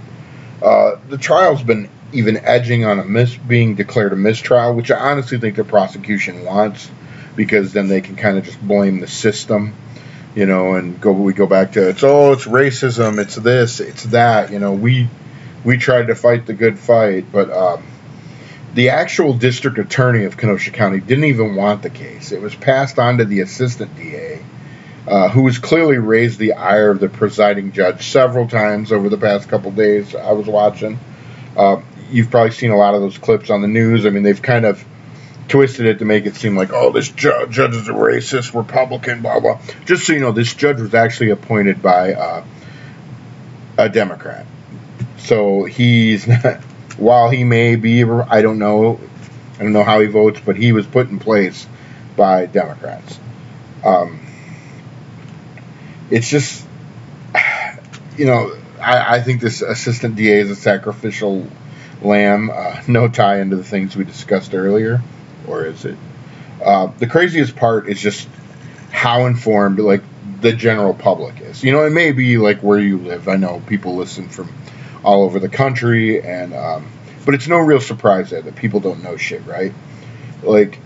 Uh, 0.63 0.97
the 1.09 1.19
trial's 1.19 1.63
been 1.63 1.91
even 2.13 2.39
edging 2.39 2.85
on 2.85 2.99
a 2.99 3.05
mis 3.05 3.37
being 3.37 3.75
declared 3.75 4.13
a 4.13 4.17
mistrial, 4.17 4.75
which 4.75 4.91
I 4.91 4.99
honestly 5.11 5.39
think 5.39 5.57
the 5.57 5.65
prosecution 5.65 6.45
wants 6.45 6.91
because 7.37 7.73
then 7.73 7.89
they 7.89 8.01
can 8.01 8.17
kind 8.17 8.39
of 8.39 8.45
just 8.45 8.61
blame 8.61 9.01
the 9.01 9.07
system. 9.07 9.75
You 10.35 10.47
know, 10.47 10.75
and 10.75 11.01
go 11.01 11.13
we 11.13 11.33
go 11.33 11.47
back 11.47 11.73
to 11.73 11.89
it's 11.89 12.03
oh 12.03 12.33
it's 12.33 12.47
racism, 12.47 13.19
it's 13.19 13.37
this, 13.37 13.81
it's 13.81 14.05
that, 14.05 14.53
you 14.53 14.59
know, 14.59 14.73
we 14.73 15.09
we 15.65 15.77
tried 15.77 16.07
to 16.09 16.15
fight 16.15 16.47
the 16.47 16.55
good 16.55 16.79
fight, 16.79 17.31
but 17.33 17.51
um, 17.51 17.83
the 18.75 18.91
actual 18.91 19.35
district 19.35 19.79
attorney 19.79 20.25
of 20.25 20.37
Kenosha 20.37 20.71
County 20.71 21.01
didn't 21.01 21.25
even 21.25 21.57
want 21.57 21.83
the 21.83 21.91
case. 21.91 22.33
It 22.33 22.41
was 22.41 22.55
passed 22.55 22.99
on 22.99 23.19
to 23.19 23.25
the 23.25 23.41
assistant 23.41 23.97
DA, 23.97 24.45
uh, 25.07 25.29
who 25.31 25.43
was 25.43 25.59
clearly 25.59 25.99
raised 25.99 26.39
the 26.39 26.53
ire 26.53 26.91
of 26.91 27.01
the 27.01 27.09
presiding 27.09 27.73
judge 27.73 28.07
several 28.07 28.47
times 28.47 28.93
over 28.93 29.09
the 29.09 29.19
past 29.19 29.49
couple 29.49 29.71
days. 29.73 30.15
I 30.15 30.33
was 30.33 30.47
watching. 30.47 30.99
Uh, 31.57 31.83
you've 32.11 32.31
probably 32.31 32.53
seen 32.53 32.71
a 32.71 32.77
lot 32.77 32.95
of 32.95 33.01
those 33.01 33.19
clips 33.19 33.51
on 33.51 33.63
the 33.63 33.69
news. 33.69 34.07
I 34.07 34.11
mean, 34.11 34.23
they've 34.23 34.41
kind 34.41 34.65
of 34.65 34.85
twisted 35.49 35.87
it 35.87 35.99
to 35.99 36.05
make 36.05 36.27
it 36.27 36.37
seem 36.37 36.57
like, 36.57 36.73
oh, 36.73 36.93
this 36.93 37.09
ju- 37.09 37.47
judge 37.51 37.75
is 37.75 37.89
a 37.89 37.93
racist 37.93 38.55
Republican, 38.55 39.23
blah 39.23 39.41
blah. 39.41 39.61
Just 39.87 40.07
so 40.07 40.13
you 40.13 40.21
know, 40.21 40.33
this 40.33 40.55
judge 40.55 40.81
was 40.81 40.95
actually 40.95 41.31
appointed 41.31 41.83
by 41.83 42.13
uh, 42.13 42.45
a 43.77 43.89
Democrat. 43.89 44.47
So 45.19 45.65
he's 45.65 46.27
not. 46.29 46.63
While 46.99 47.31
he 47.31 47.45
may 47.45 47.77
be, 47.77 48.03
I 48.03 48.43
don't 48.43 48.59
know, 48.59 48.99
I 49.59 49.63
don't 49.63 49.73
know 49.73 49.85
how 49.85 50.01
he 50.01 50.09
votes, 50.09 50.41
but 50.45 50.57
he 50.57 50.73
was 50.73 50.85
put 50.85 51.09
in 51.09 51.21
place 51.21 51.65
by 52.17 52.47
Democrats. 52.47 53.21
Um, 53.85 54.27
it's 56.11 56.29
just, 56.29 56.67
you 58.17 58.27
know, 58.27 58.53
I, 58.81 59.17
I 59.17 59.23
think 59.23 59.41
this 59.41 59.63
assistant 59.63 60.17
DA 60.17 60.41
is 60.41 60.51
a 60.51 60.57
sacrificial 60.57 61.47
lamb. 62.03 62.51
Uh, 62.53 62.83
no 62.89 63.07
tie 63.07 63.39
into 63.41 63.55
the 63.55 63.65
things 63.65 63.95
we 63.95 64.03
discussed 64.03 64.53
earlier 64.53 65.01
or 65.49 65.67
is 65.67 65.85
it? 65.85 65.97
Uh, 66.65 66.89
the 66.99 67.07
craziest 67.07 67.57
part 67.57 67.89
is 67.89 68.01
just 68.01 68.29
how 68.91 69.27
informed 69.27 69.79
like 69.79 70.03
the 70.41 70.53
general 70.53 70.95
public 70.95 71.41
is. 71.41 71.63
You 71.63 71.73
know, 71.73 71.85
it 71.85 71.91
may 71.91 72.13
be 72.13 72.39
like 72.39 72.61
where 72.61 72.79
you 72.79 72.99
live. 72.99 73.29
I 73.29 73.37
know 73.37 73.63
people 73.67 73.97
listen 73.97 74.29
from 74.29 74.53
all 75.05 75.25
over 75.25 75.39
the 75.39 75.49
country, 75.49 76.23
and 76.23 76.55
um, 76.55 76.87
but 77.25 77.35
it's 77.35 77.49
no 77.49 77.59
real 77.59 77.81
surprise 77.81 78.31
that, 78.31 78.45
that 78.45 78.57
people 78.57 78.81
don't 78.81 79.03
know 79.03 79.17
shit, 79.17 79.45
right? 79.47 79.73
Like, 80.43 80.79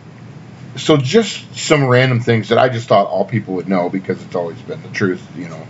so 0.77 0.96
just 0.96 1.55
some 1.57 1.87
random 1.87 2.20
things 2.20 2.48
that 2.48 2.59
I 2.59 2.68
just 2.68 2.88
thought 2.88 3.07
all 3.07 3.25
people 3.25 3.55
would 3.55 3.68
know 3.68 3.88
because 3.88 4.22
it's 4.22 4.35
always 4.35 4.61
been 4.62 4.83
the 4.83 4.88
truth. 4.88 5.25
You 5.37 5.48
know, 5.48 5.66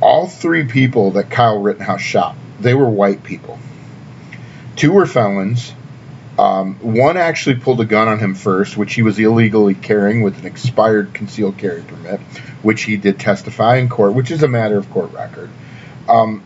all 0.00 0.26
three 0.26 0.64
people 0.64 1.12
that 1.12 1.30
Kyle 1.30 1.60
Rittenhouse 1.60 2.00
shot, 2.00 2.36
they 2.60 2.74
were 2.74 2.88
white 2.88 3.22
people. 3.22 3.58
Two 4.76 4.92
were 4.92 5.06
felons 5.06 5.72
um, 6.38 6.76
one 6.76 7.16
actually 7.16 7.56
pulled 7.56 7.80
a 7.80 7.84
gun 7.84 8.08
on 8.08 8.18
him 8.18 8.34
first, 8.34 8.76
which 8.76 8.94
he 8.94 9.02
was 9.02 9.18
illegally 9.18 9.74
carrying 9.74 10.22
with 10.22 10.38
an 10.38 10.46
expired 10.46 11.12
concealed 11.12 11.58
carry 11.58 11.82
permit, 11.82 12.20
which 12.62 12.82
he 12.82 12.96
did 12.96 13.20
testify 13.20 13.76
in 13.76 13.88
court, 13.88 14.14
which 14.14 14.30
is 14.30 14.42
a 14.42 14.48
matter 14.48 14.78
of 14.78 14.90
court 14.90 15.12
record. 15.12 15.50
Um, 16.08 16.42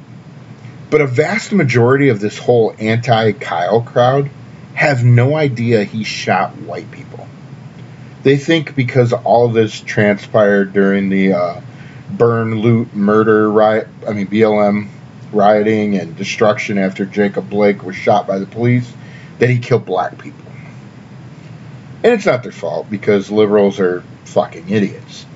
but 0.91 1.01
a 1.01 1.07
vast 1.07 1.53
majority 1.53 2.09
of 2.09 2.21
this 2.21 2.37
whole 2.37 2.75
anti 2.79 3.33
Kyle 3.33 3.83
crowd 3.83 4.31
have 4.75 5.05
no 5.05 5.37
idea 5.37 5.85
he 5.85 6.05
shot 6.05 6.57
white 6.57 6.91
people. 6.91 7.27
They 8.25 8.37
think 8.37 8.75
because 8.75 9.13
all 9.13 9.49
this 9.49 9.81
transpired 9.81 10.73
during 10.73 11.11
the 11.11 11.33
uh, 11.33 11.61
burn, 12.11 12.57
loot, 12.57 12.95
murder 12.95 13.51
riot, 13.51 13.87
I 14.07 14.13
mean, 14.13 14.27
BLM 14.27 14.89
rioting 15.33 15.97
and 15.97 16.17
destruction 16.17 16.77
after 16.77 17.05
Jacob 17.05 17.49
Blake 17.49 17.85
was 17.85 17.95
shot 17.95 18.27
by 18.27 18.39
the 18.41 18.47
police 18.47 18.93
that 19.39 19.51
he 19.51 19.59
killed 19.59 19.85
black 19.85 20.19
people. 20.19 20.45
And 22.03 22.13
it's 22.13 22.27
not 22.27 22.43
their 22.43 22.53
fault 22.53 22.89
because 22.89 23.31
liberals 23.31 23.81
are 23.81 24.03
fucking 24.25 24.69
idiots. 24.69 25.27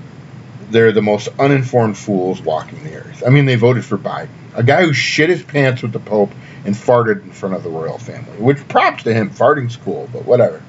They're 0.70 0.92
the 0.92 1.02
most 1.02 1.28
uninformed 1.38 1.98
fools 1.98 2.40
walking 2.40 2.84
the 2.84 2.94
earth. 2.96 3.24
I 3.26 3.30
mean, 3.30 3.44
they 3.44 3.56
voted 3.56 3.84
for 3.84 3.98
Biden, 3.98 4.28
a 4.54 4.62
guy 4.62 4.84
who 4.84 4.92
shit 4.92 5.30
his 5.30 5.42
pants 5.42 5.82
with 5.82 5.92
the 5.92 5.98
Pope 5.98 6.30
and 6.64 6.74
farted 6.74 7.22
in 7.22 7.32
front 7.32 7.54
of 7.54 7.62
the 7.62 7.70
royal 7.70 7.98
family. 7.98 8.38
Which 8.38 8.66
props 8.68 9.02
to 9.04 9.14
him, 9.14 9.30
farting's 9.30 9.76
cool, 9.76 10.08
but 10.12 10.24
whatever. 10.24 10.62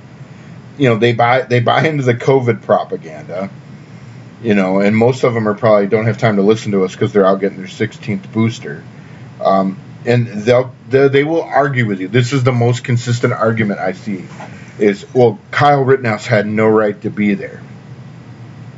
You 0.77 0.89
know, 0.89 0.97
they 0.97 1.13
buy 1.13 1.43
they 1.43 1.59
buy 1.59 1.87
into 1.87 2.03
the 2.03 2.15
COVID 2.15 2.63
propaganda. 2.63 3.49
You 4.41 4.55
know, 4.55 4.79
and 4.79 4.97
most 4.97 5.23
of 5.23 5.35
them 5.35 5.47
are 5.47 5.53
probably 5.53 5.85
don't 5.85 6.05
have 6.05 6.17
time 6.17 6.37
to 6.37 6.41
listen 6.41 6.71
to 6.71 6.83
us 6.83 6.93
because 6.93 7.13
they're 7.13 7.27
out 7.27 7.41
getting 7.41 7.59
their 7.59 7.67
16th 7.67 8.31
booster. 8.31 8.83
Um, 9.39 9.77
and 10.05 10.27
they'll 10.27 10.73
they 10.89 11.23
will 11.23 11.43
argue 11.43 11.85
with 11.85 11.99
you. 11.99 12.07
This 12.07 12.33
is 12.33 12.43
the 12.43 12.51
most 12.51 12.83
consistent 12.83 13.33
argument 13.33 13.79
I 13.79 13.93
see 13.93 14.25
is 14.79 15.05
well 15.13 15.39
Kyle 15.51 15.83
Rittenhouse 15.83 16.25
had 16.25 16.47
no 16.47 16.67
right 16.67 16.99
to 17.01 17.09
be 17.09 17.33
there. 17.33 17.61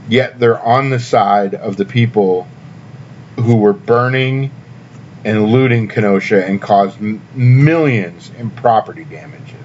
Yet 0.10 0.40
they're 0.40 0.60
on 0.60 0.90
the 0.90 1.00
side 1.00 1.56
of 1.56 1.78
the 1.78 1.86
people 1.86 2.48
who 3.38 3.56
were 3.56 3.74
burning 3.74 4.52
and 5.24 5.46
looting 5.46 5.88
Kenosha 5.88 6.46
and 6.46 6.62
caused 6.62 7.00
millions 7.00 8.30
in 8.38 8.52
property 8.52 9.06
damages. 9.06 9.56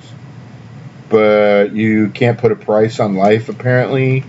But 1.08 1.72
you 1.72 2.10
can't 2.10 2.38
put 2.38 2.52
a 2.52 2.56
price 2.56 3.00
on 3.00 3.14
life 3.14 3.48
apparently. 3.48 4.24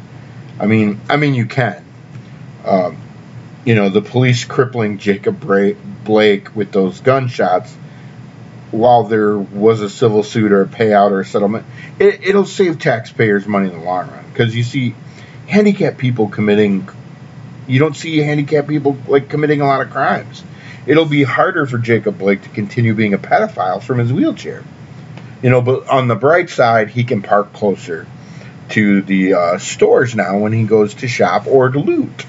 I 0.59 0.65
mean, 0.65 0.99
I 1.09 1.17
mean 1.17 1.35
you 1.35 1.45
can. 1.45 1.85
Um, 2.65 2.97
you 3.65 3.75
know, 3.75 3.89
the 3.89 4.01
police 4.01 4.45
crippling 4.45 4.97
Jacob 4.97 5.39
Blake 6.03 6.55
with 6.55 6.71
those 6.71 7.01
gunshots 7.01 7.75
while 8.71 9.03
there 9.03 9.37
was 9.37 9.81
a 9.81 9.89
civil 9.89 10.23
suit 10.23 10.51
or 10.51 10.61
a 10.61 10.67
payout 10.67 11.11
or 11.11 11.21
a 11.21 11.25
settlement, 11.25 11.65
it, 11.99 12.35
will 12.35 12.45
save 12.45 12.79
taxpayers 12.79 13.47
money 13.47 13.67
in 13.67 13.73
the 13.73 13.83
long 13.83 14.07
run. 14.09 14.25
Because 14.31 14.55
you 14.55 14.63
see, 14.63 14.95
handicapped 15.47 15.97
people 15.97 16.29
committing, 16.29 16.87
you 17.67 17.79
don't 17.79 17.95
see 17.95 18.17
handicapped 18.19 18.67
people 18.67 18.97
like 19.07 19.29
committing 19.29 19.61
a 19.61 19.65
lot 19.65 19.81
of 19.81 19.89
crimes. 19.89 20.43
It'll 20.85 21.05
be 21.05 21.23
harder 21.23 21.65
for 21.65 21.77
Jacob 21.77 22.17
Blake 22.17 22.43
to 22.43 22.49
continue 22.49 22.93
being 22.93 23.13
a 23.13 23.17
pedophile 23.17 23.81
from 23.81 23.99
his 23.99 24.13
wheelchair. 24.13 24.63
You 25.41 25.49
know, 25.49 25.61
but 25.61 25.87
on 25.87 26.07
the 26.07 26.15
bright 26.15 26.49
side, 26.49 26.89
he 26.89 27.03
can 27.03 27.21
park 27.21 27.53
closer 27.53 28.07
to 28.69 29.01
the 29.01 29.33
uh, 29.33 29.57
stores 29.57 30.15
now 30.15 30.37
when 30.37 30.53
he 30.53 30.63
goes 30.63 30.93
to 30.95 31.07
shop 31.07 31.47
or 31.47 31.69
to 31.69 31.79
loot. 31.79 32.25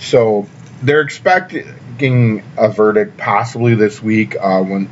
So 0.00 0.48
they're 0.82 1.00
expecting 1.00 2.42
a 2.56 2.68
verdict 2.70 3.16
possibly 3.16 3.74
this 3.74 4.02
week 4.02 4.36
uh, 4.36 4.64
once 4.66 4.90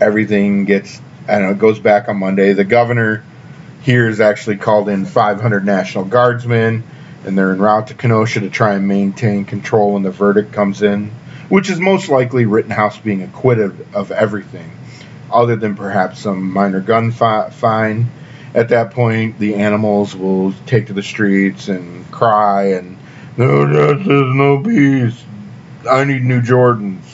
everything 0.00 0.64
gets, 0.64 1.00
know, 1.28 1.50
it 1.50 1.58
goes 1.58 1.78
back 1.78 2.08
on 2.08 2.18
Monday. 2.18 2.52
The 2.52 2.64
governor 2.64 3.24
here 3.82 4.06
has 4.06 4.20
actually 4.20 4.56
called 4.56 4.88
in 4.88 5.06
500 5.06 5.64
National 5.64 6.04
Guardsmen, 6.04 6.82
and 7.24 7.38
they're 7.38 7.52
en 7.52 7.58
route 7.58 7.88
to 7.88 7.94
Kenosha 7.94 8.40
to 8.40 8.50
try 8.50 8.74
and 8.74 8.88
maintain 8.88 9.44
control 9.44 9.94
when 9.94 10.02
the 10.02 10.10
verdict 10.10 10.52
comes 10.52 10.82
in, 10.82 11.10
which 11.48 11.70
is 11.70 11.78
most 11.78 12.08
likely 12.08 12.44
Rittenhouse 12.44 12.98
being 12.98 13.22
acquitted 13.22 13.86
of 13.94 14.10
everything, 14.10 14.70
other 15.32 15.56
than 15.56 15.74
perhaps 15.76 16.20
some 16.20 16.52
minor 16.52 16.80
gun 16.80 17.12
fi- 17.12 17.50
fine. 17.50 18.10
At 18.54 18.70
that 18.70 18.92
point, 18.92 19.38
the 19.38 19.56
animals 19.56 20.16
will 20.16 20.52
take 20.66 20.86
to 20.86 20.92
the 20.92 21.02
streets 21.02 21.68
and 21.68 22.10
cry 22.10 22.72
and 22.72 22.97
no 23.38 23.72
justice, 23.72 24.34
no 24.34 24.62
peace. 24.62 25.24
I 25.88 26.04
need 26.04 26.22
new 26.22 26.42
Jordans. 26.42 27.04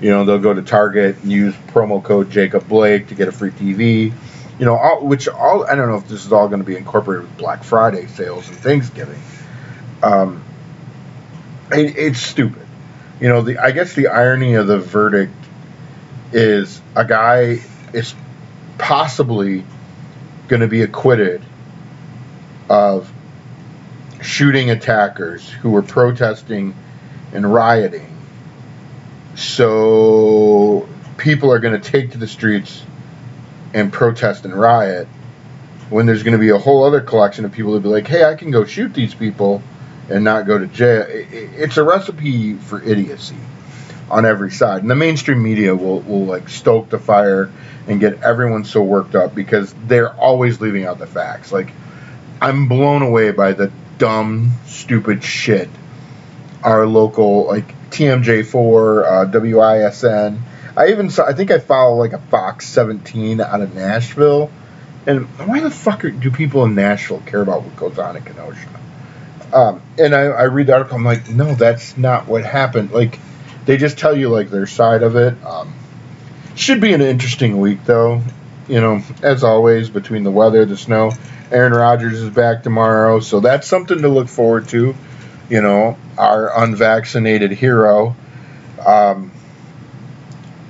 You 0.00 0.10
know, 0.10 0.24
they'll 0.24 0.38
go 0.38 0.54
to 0.54 0.62
Target 0.62 1.16
and 1.22 1.32
use 1.32 1.54
promo 1.68 2.02
code 2.02 2.30
Jacob 2.30 2.68
Blake 2.68 3.08
to 3.08 3.14
get 3.14 3.28
a 3.28 3.32
free 3.32 3.50
TV. 3.50 4.12
You 4.58 4.64
know, 4.64 4.76
all, 4.76 5.04
which 5.04 5.28
all 5.28 5.66
I 5.66 5.74
don't 5.74 5.88
know 5.88 5.96
if 5.96 6.08
this 6.08 6.24
is 6.24 6.32
all 6.32 6.48
going 6.48 6.60
to 6.60 6.66
be 6.66 6.76
incorporated 6.76 7.28
with 7.28 7.36
Black 7.36 7.64
Friday 7.64 8.06
sales 8.06 8.48
and 8.48 8.56
Thanksgiving. 8.56 9.20
Um, 10.02 10.44
it, 11.72 11.96
it's 11.96 12.20
stupid. 12.20 12.66
You 13.20 13.28
know, 13.28 13.42
the 13.42 13.58
I 13.58 13.72
guess 13.72 13.94
the 13.94 14.08
irony 14.08 14.54
of 14.54 14.66
the 14.66 14.78
verdict 14.78 15.34
is 16.32 16.80
a 16.94 17.04
guy 17.04 17.60
is 17.92 18.14
possibly 18.78 19.64
going 20.48 20.60
to 20.60 20.68
be 20.68 20.82
acquitted 20.82 21.42
of 22.68 23.10
shooting 24.26 24.70
attackers 24.70 25.48
who 25.48 25.70
were 25.70 25.82
protesting 25.82 26.74
and 27.32 27.50
rioting 27.52 28.16
so 29.36 30.88
people 31.18 31.52
are 31.52 31.58
going 31.58 31.80
to 31.80 31.90
take 31.90 32.12
to 32.12 32.18
the 32.18 32.26
streets 32.26 32.82
and 33.74 33.92
protest 33.92 34.44
and 34.44 34.54
riot 34.54 35.06
when 35.90 36.06
there's 36.06 36.22
going 36.22 36.32
to 36.32 36.38
be 36.38 36.48
a 36.48 36.58
whole 36.58 36.84
other 36.84 37.00
collection 37.00 37.44
of 37.44 37.52
people 37.52 37.72
that 37.72 37.80
be 37.80 37.88
like, 37.88 38.08
hey, 38.08 38.24
I 38.24 38.34
can 38.34 38.50
go 38.50 38.64
shoot 38.64 38.94
these 38.94 39.14
people 39.14 39.62
and 40.08 40.24
not 40.24 40.46
go 40.46 40.58
to 40.58 40.66
jail. 40.66 41.04
It's 41.08 41.76
a 41.76 41.84
recipe 41.84 42.54
for 42.54 42.82
idiocy 42.82 43.36
on 44.10 44.24
every 44.24 44.50
side. 44.50 44.80
And 44.80 44.90
the 44.90 44.96
mainstream 44.96 45.42
media 45.42 45.76
will, 45.76 46.00
will 46.00 46.24
like 46.24 46.48
stoke 46.48 46.88
the 46.88 46.98
fire 46.98 47.50
and 47.86 48.00
get 48.00 48.22
everyone 48.22 48.64
so 48.64 48.82
worked 48.82 49.14
up 49.14 49.34
because 49.34 49.74
they're 49.86 50.12
always 50.14 50.60
leaving 50.60 50.86
out 50.86 50.98
the 50.98 51.06
facts. 51.06 51.52
Like, 51.52 51.70
I'm 52.40 52.68
blown 52.68 53.02
away 53.02 53.30
by 53.32 53.52
the 53.52 53.70
dumb, 53.98 54.52
stupid 54.66 55.24
shit 55.24 55.68
our 56.62 56.86
local, 56.86 57.46
like, 57.46 57.74
TMJ4, 57.90 59.04
uh, 59.04 59.40
WISN. 59.40 60.40
I 60.76 60.88
even 60.88 61.10
saw, 61.10 61.24
I 61.24 61.32
think 61.32 61.50
I 61.50 61.58
follow 61.58 61.96
like 61.96 62.12
a 62.12 62.18
Fox 62.18 62.66
17 62.68 63.40
out 63.40 63.60
of 63.60 63.74
Nashville. 63.74 64.50
And 65.06 65.26
why 65.38 65.60
the 65.60 65.70
fuck 65.70 66.04
are, 66.04 66.10
do 66.10 66.30
people 66.30 66.64
in 66.64 66.74
Nashville 66.74 67.22
care 67.24 67.40
about 67.40 67.62
what 67.62 67.76
goes 67.76 67.98
on 67.98 68.16
in 68.16 68.24
Kenosha? 68.24 68.68
Um, 69.52 69.80
and 69.98 70.14
I, 70.14 70.22
I 70.24 70.42
read 70.44 70.66
the 70.66 70.74
article. 70.74 70.96
I'm 70.96 71.04
like, 71.04 71.30
no, 71.30 71.54
that's 71.54 71.96
not 71.96 72.26
what 72.26 72.44
happened. 72.44 72.90
Like, 72.90 73.18
they 73.64 73.76
just 73.76 73.98
tell 73.98 74.16
you 74.16 74.28
like 74.28 74.50
their 74.50 74.66
side 74.66 75.02
of 75.02 75.16
it. 75.16 75.42
Um, 75.44 75.72
should 76.56 76.80
be 76.80 76.92
an 76.92 77.00
interesting 77.00 77.60
week 77.60 77.84
though. 77.84 78.22
You 78.68 78.80
know, 78.80 79.02
as 79.22 79.44
always, 79.44 79.88
between 79.88 80.24
the 80.24 80.30
weather, 80.30 80.64
the 80.64 80.76
snow. 80.76 81.12
Aaron 81.50 81.72
Rodgers 81.72 82.20
is 82.20 82.30
back 82.30 82.62
tomorrow, 82.62 83.20
so 83.20 83.40
that's 83.40 83.68
something 83.68 84.02
to 84.02 84.08
look 84.08 84.28
forward 84.28 84.68
to. 84.68 84.94
You 85.48 85.62
know, 85.62 85.96
our 86.18 86.50
unvaccinated 86.62 87.52
hero. 87.52 88.16
Um, 88.84 89.30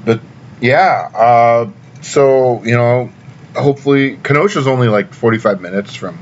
but 0.04 0.20
yeah, 0.60 1.10
uh, 1.14 1.70
so 2.02 2.62
you 2.62 2.76
know, 2.76 3.10
hopefully 3.54 4.18
Kenosha's 4.18 4.66
only 4.66 4.88
like 4.88 5.14
45 5.14 5.62
minutes 5.62 5.94
from 5.94 6.18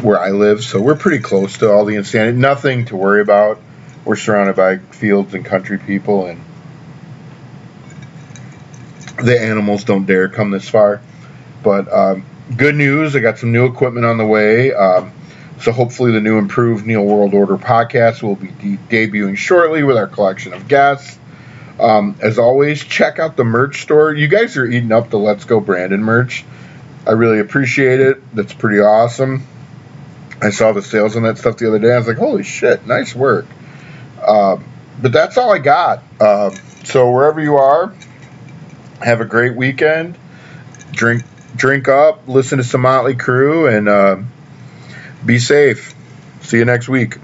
where 0.00 0.18
I 0.18 0.30
live, 0.30 0.64
so 0.64 0.80
we're 0.80 0.96
pretty 0.96 1.22
close 1.22 1.58
to 1.58 1.70
all 1.70 1.84
the 1.84 1.96
insanity. 1.96 2.38
Nothing 2.38 2.86
to 2.86 2.96
worry 2.96 3.20
about. 3.20 3.60
We're 4.06 4.16
surrounded 4.16 4.56
by 4.56 4.78
fields 4.78 5.34
and 5.34 5.44
country 5.44 5.76
people, 5.76 6.26
and 6.26 6.40
the 9.22 9.38
animals 9.38 9.84
don't 9.84 10.06
dare 10.06 10.30
come 10.30 10.50
this 10.50 10.66
far. 10.66 11.02
But 11.62 11.92
um, 11.92 12.24
good 12.56 12.74
news, 12.74 13.14
I 13.14 13.20
got 13.20 13.38
some 13.38 13.52
new 13.52 13.66
equipment 13.66 14.06
on 14.06 14.18
the 14.18 14.26
way. 14.26 14.72
Um, 14.72 15.12
so 15.60 15.72
hopefully, 15.72 16.12
the 16.12 16.20
new 16.20 16.38
improved 16.38 16.86
Neil 16.86 17.04
World 17.04 17.34
Order 17.34 17.56
podcast 17.56 18.22
will 18.22 18.36
be 18.36 18.48
de- 18.48 18.78
debuting 18.88 19.36
shortly 19.36 19.82
with 19.82 19.96
our 19.96 20.06
collection 20.06 20.52
of 20.52 20.68
guests. 20.68 21.18
Um, 21.80 22.16
as 22.20 22.38
always, 22.38 22.82
check 22.82 23.18
out 23.18 23.36
the 23.36 23.44
merch 23.44 23.82
store. 23.82 24.12
You 24.12 24.28
guys 24.28 24.56
are 24.56 24.66
eating 24.66 24.92
up 24.92 25.10
the 25.10 25.18
Let's 25.18 25.44
Go 25.44 25.60
Brandon 25.60 26.02
merch. 26.02 26.44
I 27.06 27.12
really 27.12 27.40
appreciate 27.40 28.00
it. 28.00 28.34
That's 28.34 28.52
pretty 28.52 28.80
awesome. 28.80 29.46
I 30.40 30.50
saw 30.50 30.72
the 30.72 30.82
sales 30.82 31.16
on 31.16 31.24
that 31.24 31.38
stuff 31.38 31.56
the 31.56 31.68
other 31.68 31.78
day. 31.78 31.92
I 31.92 31.98
was 31.98 32.06
like, 32.06 32.18
holy 32.18 32.44
shit, 32.44 32.86
nice 32.86 33.14
work. 33.14 33.46
Uh, 34.20 34.58
but 35.00 35.12
that's 35.12 35.36
all 35.36 35.52
I 35.52 35.58
got. 35.58 36.02
Uh, 36.20 36.50
so 36.84 37.10
wherever 37.10 37.40
you 37.40 37.56
are, 37.56 37.94
have 39.00 39.20
a 39.20 39.24
great 39.24 39.56
weekend. 39.56 40.16
Drink, 40.92 41.24
drink 41.58 41.88
up. 41.88 42.26
Listen 42.26 42.58
to 42.58 42.64
some 42.64 42.80
Motley 42.80 43.14
Crue, 43.14 43.76
and 43.76 43.88
uh, 43.88 44.16
be 45.24 45.38
safe. 45.38 45.94
See 46.42 46.56
you 46.56 46.64
next 46.64 46.88
week. 46.88 47.18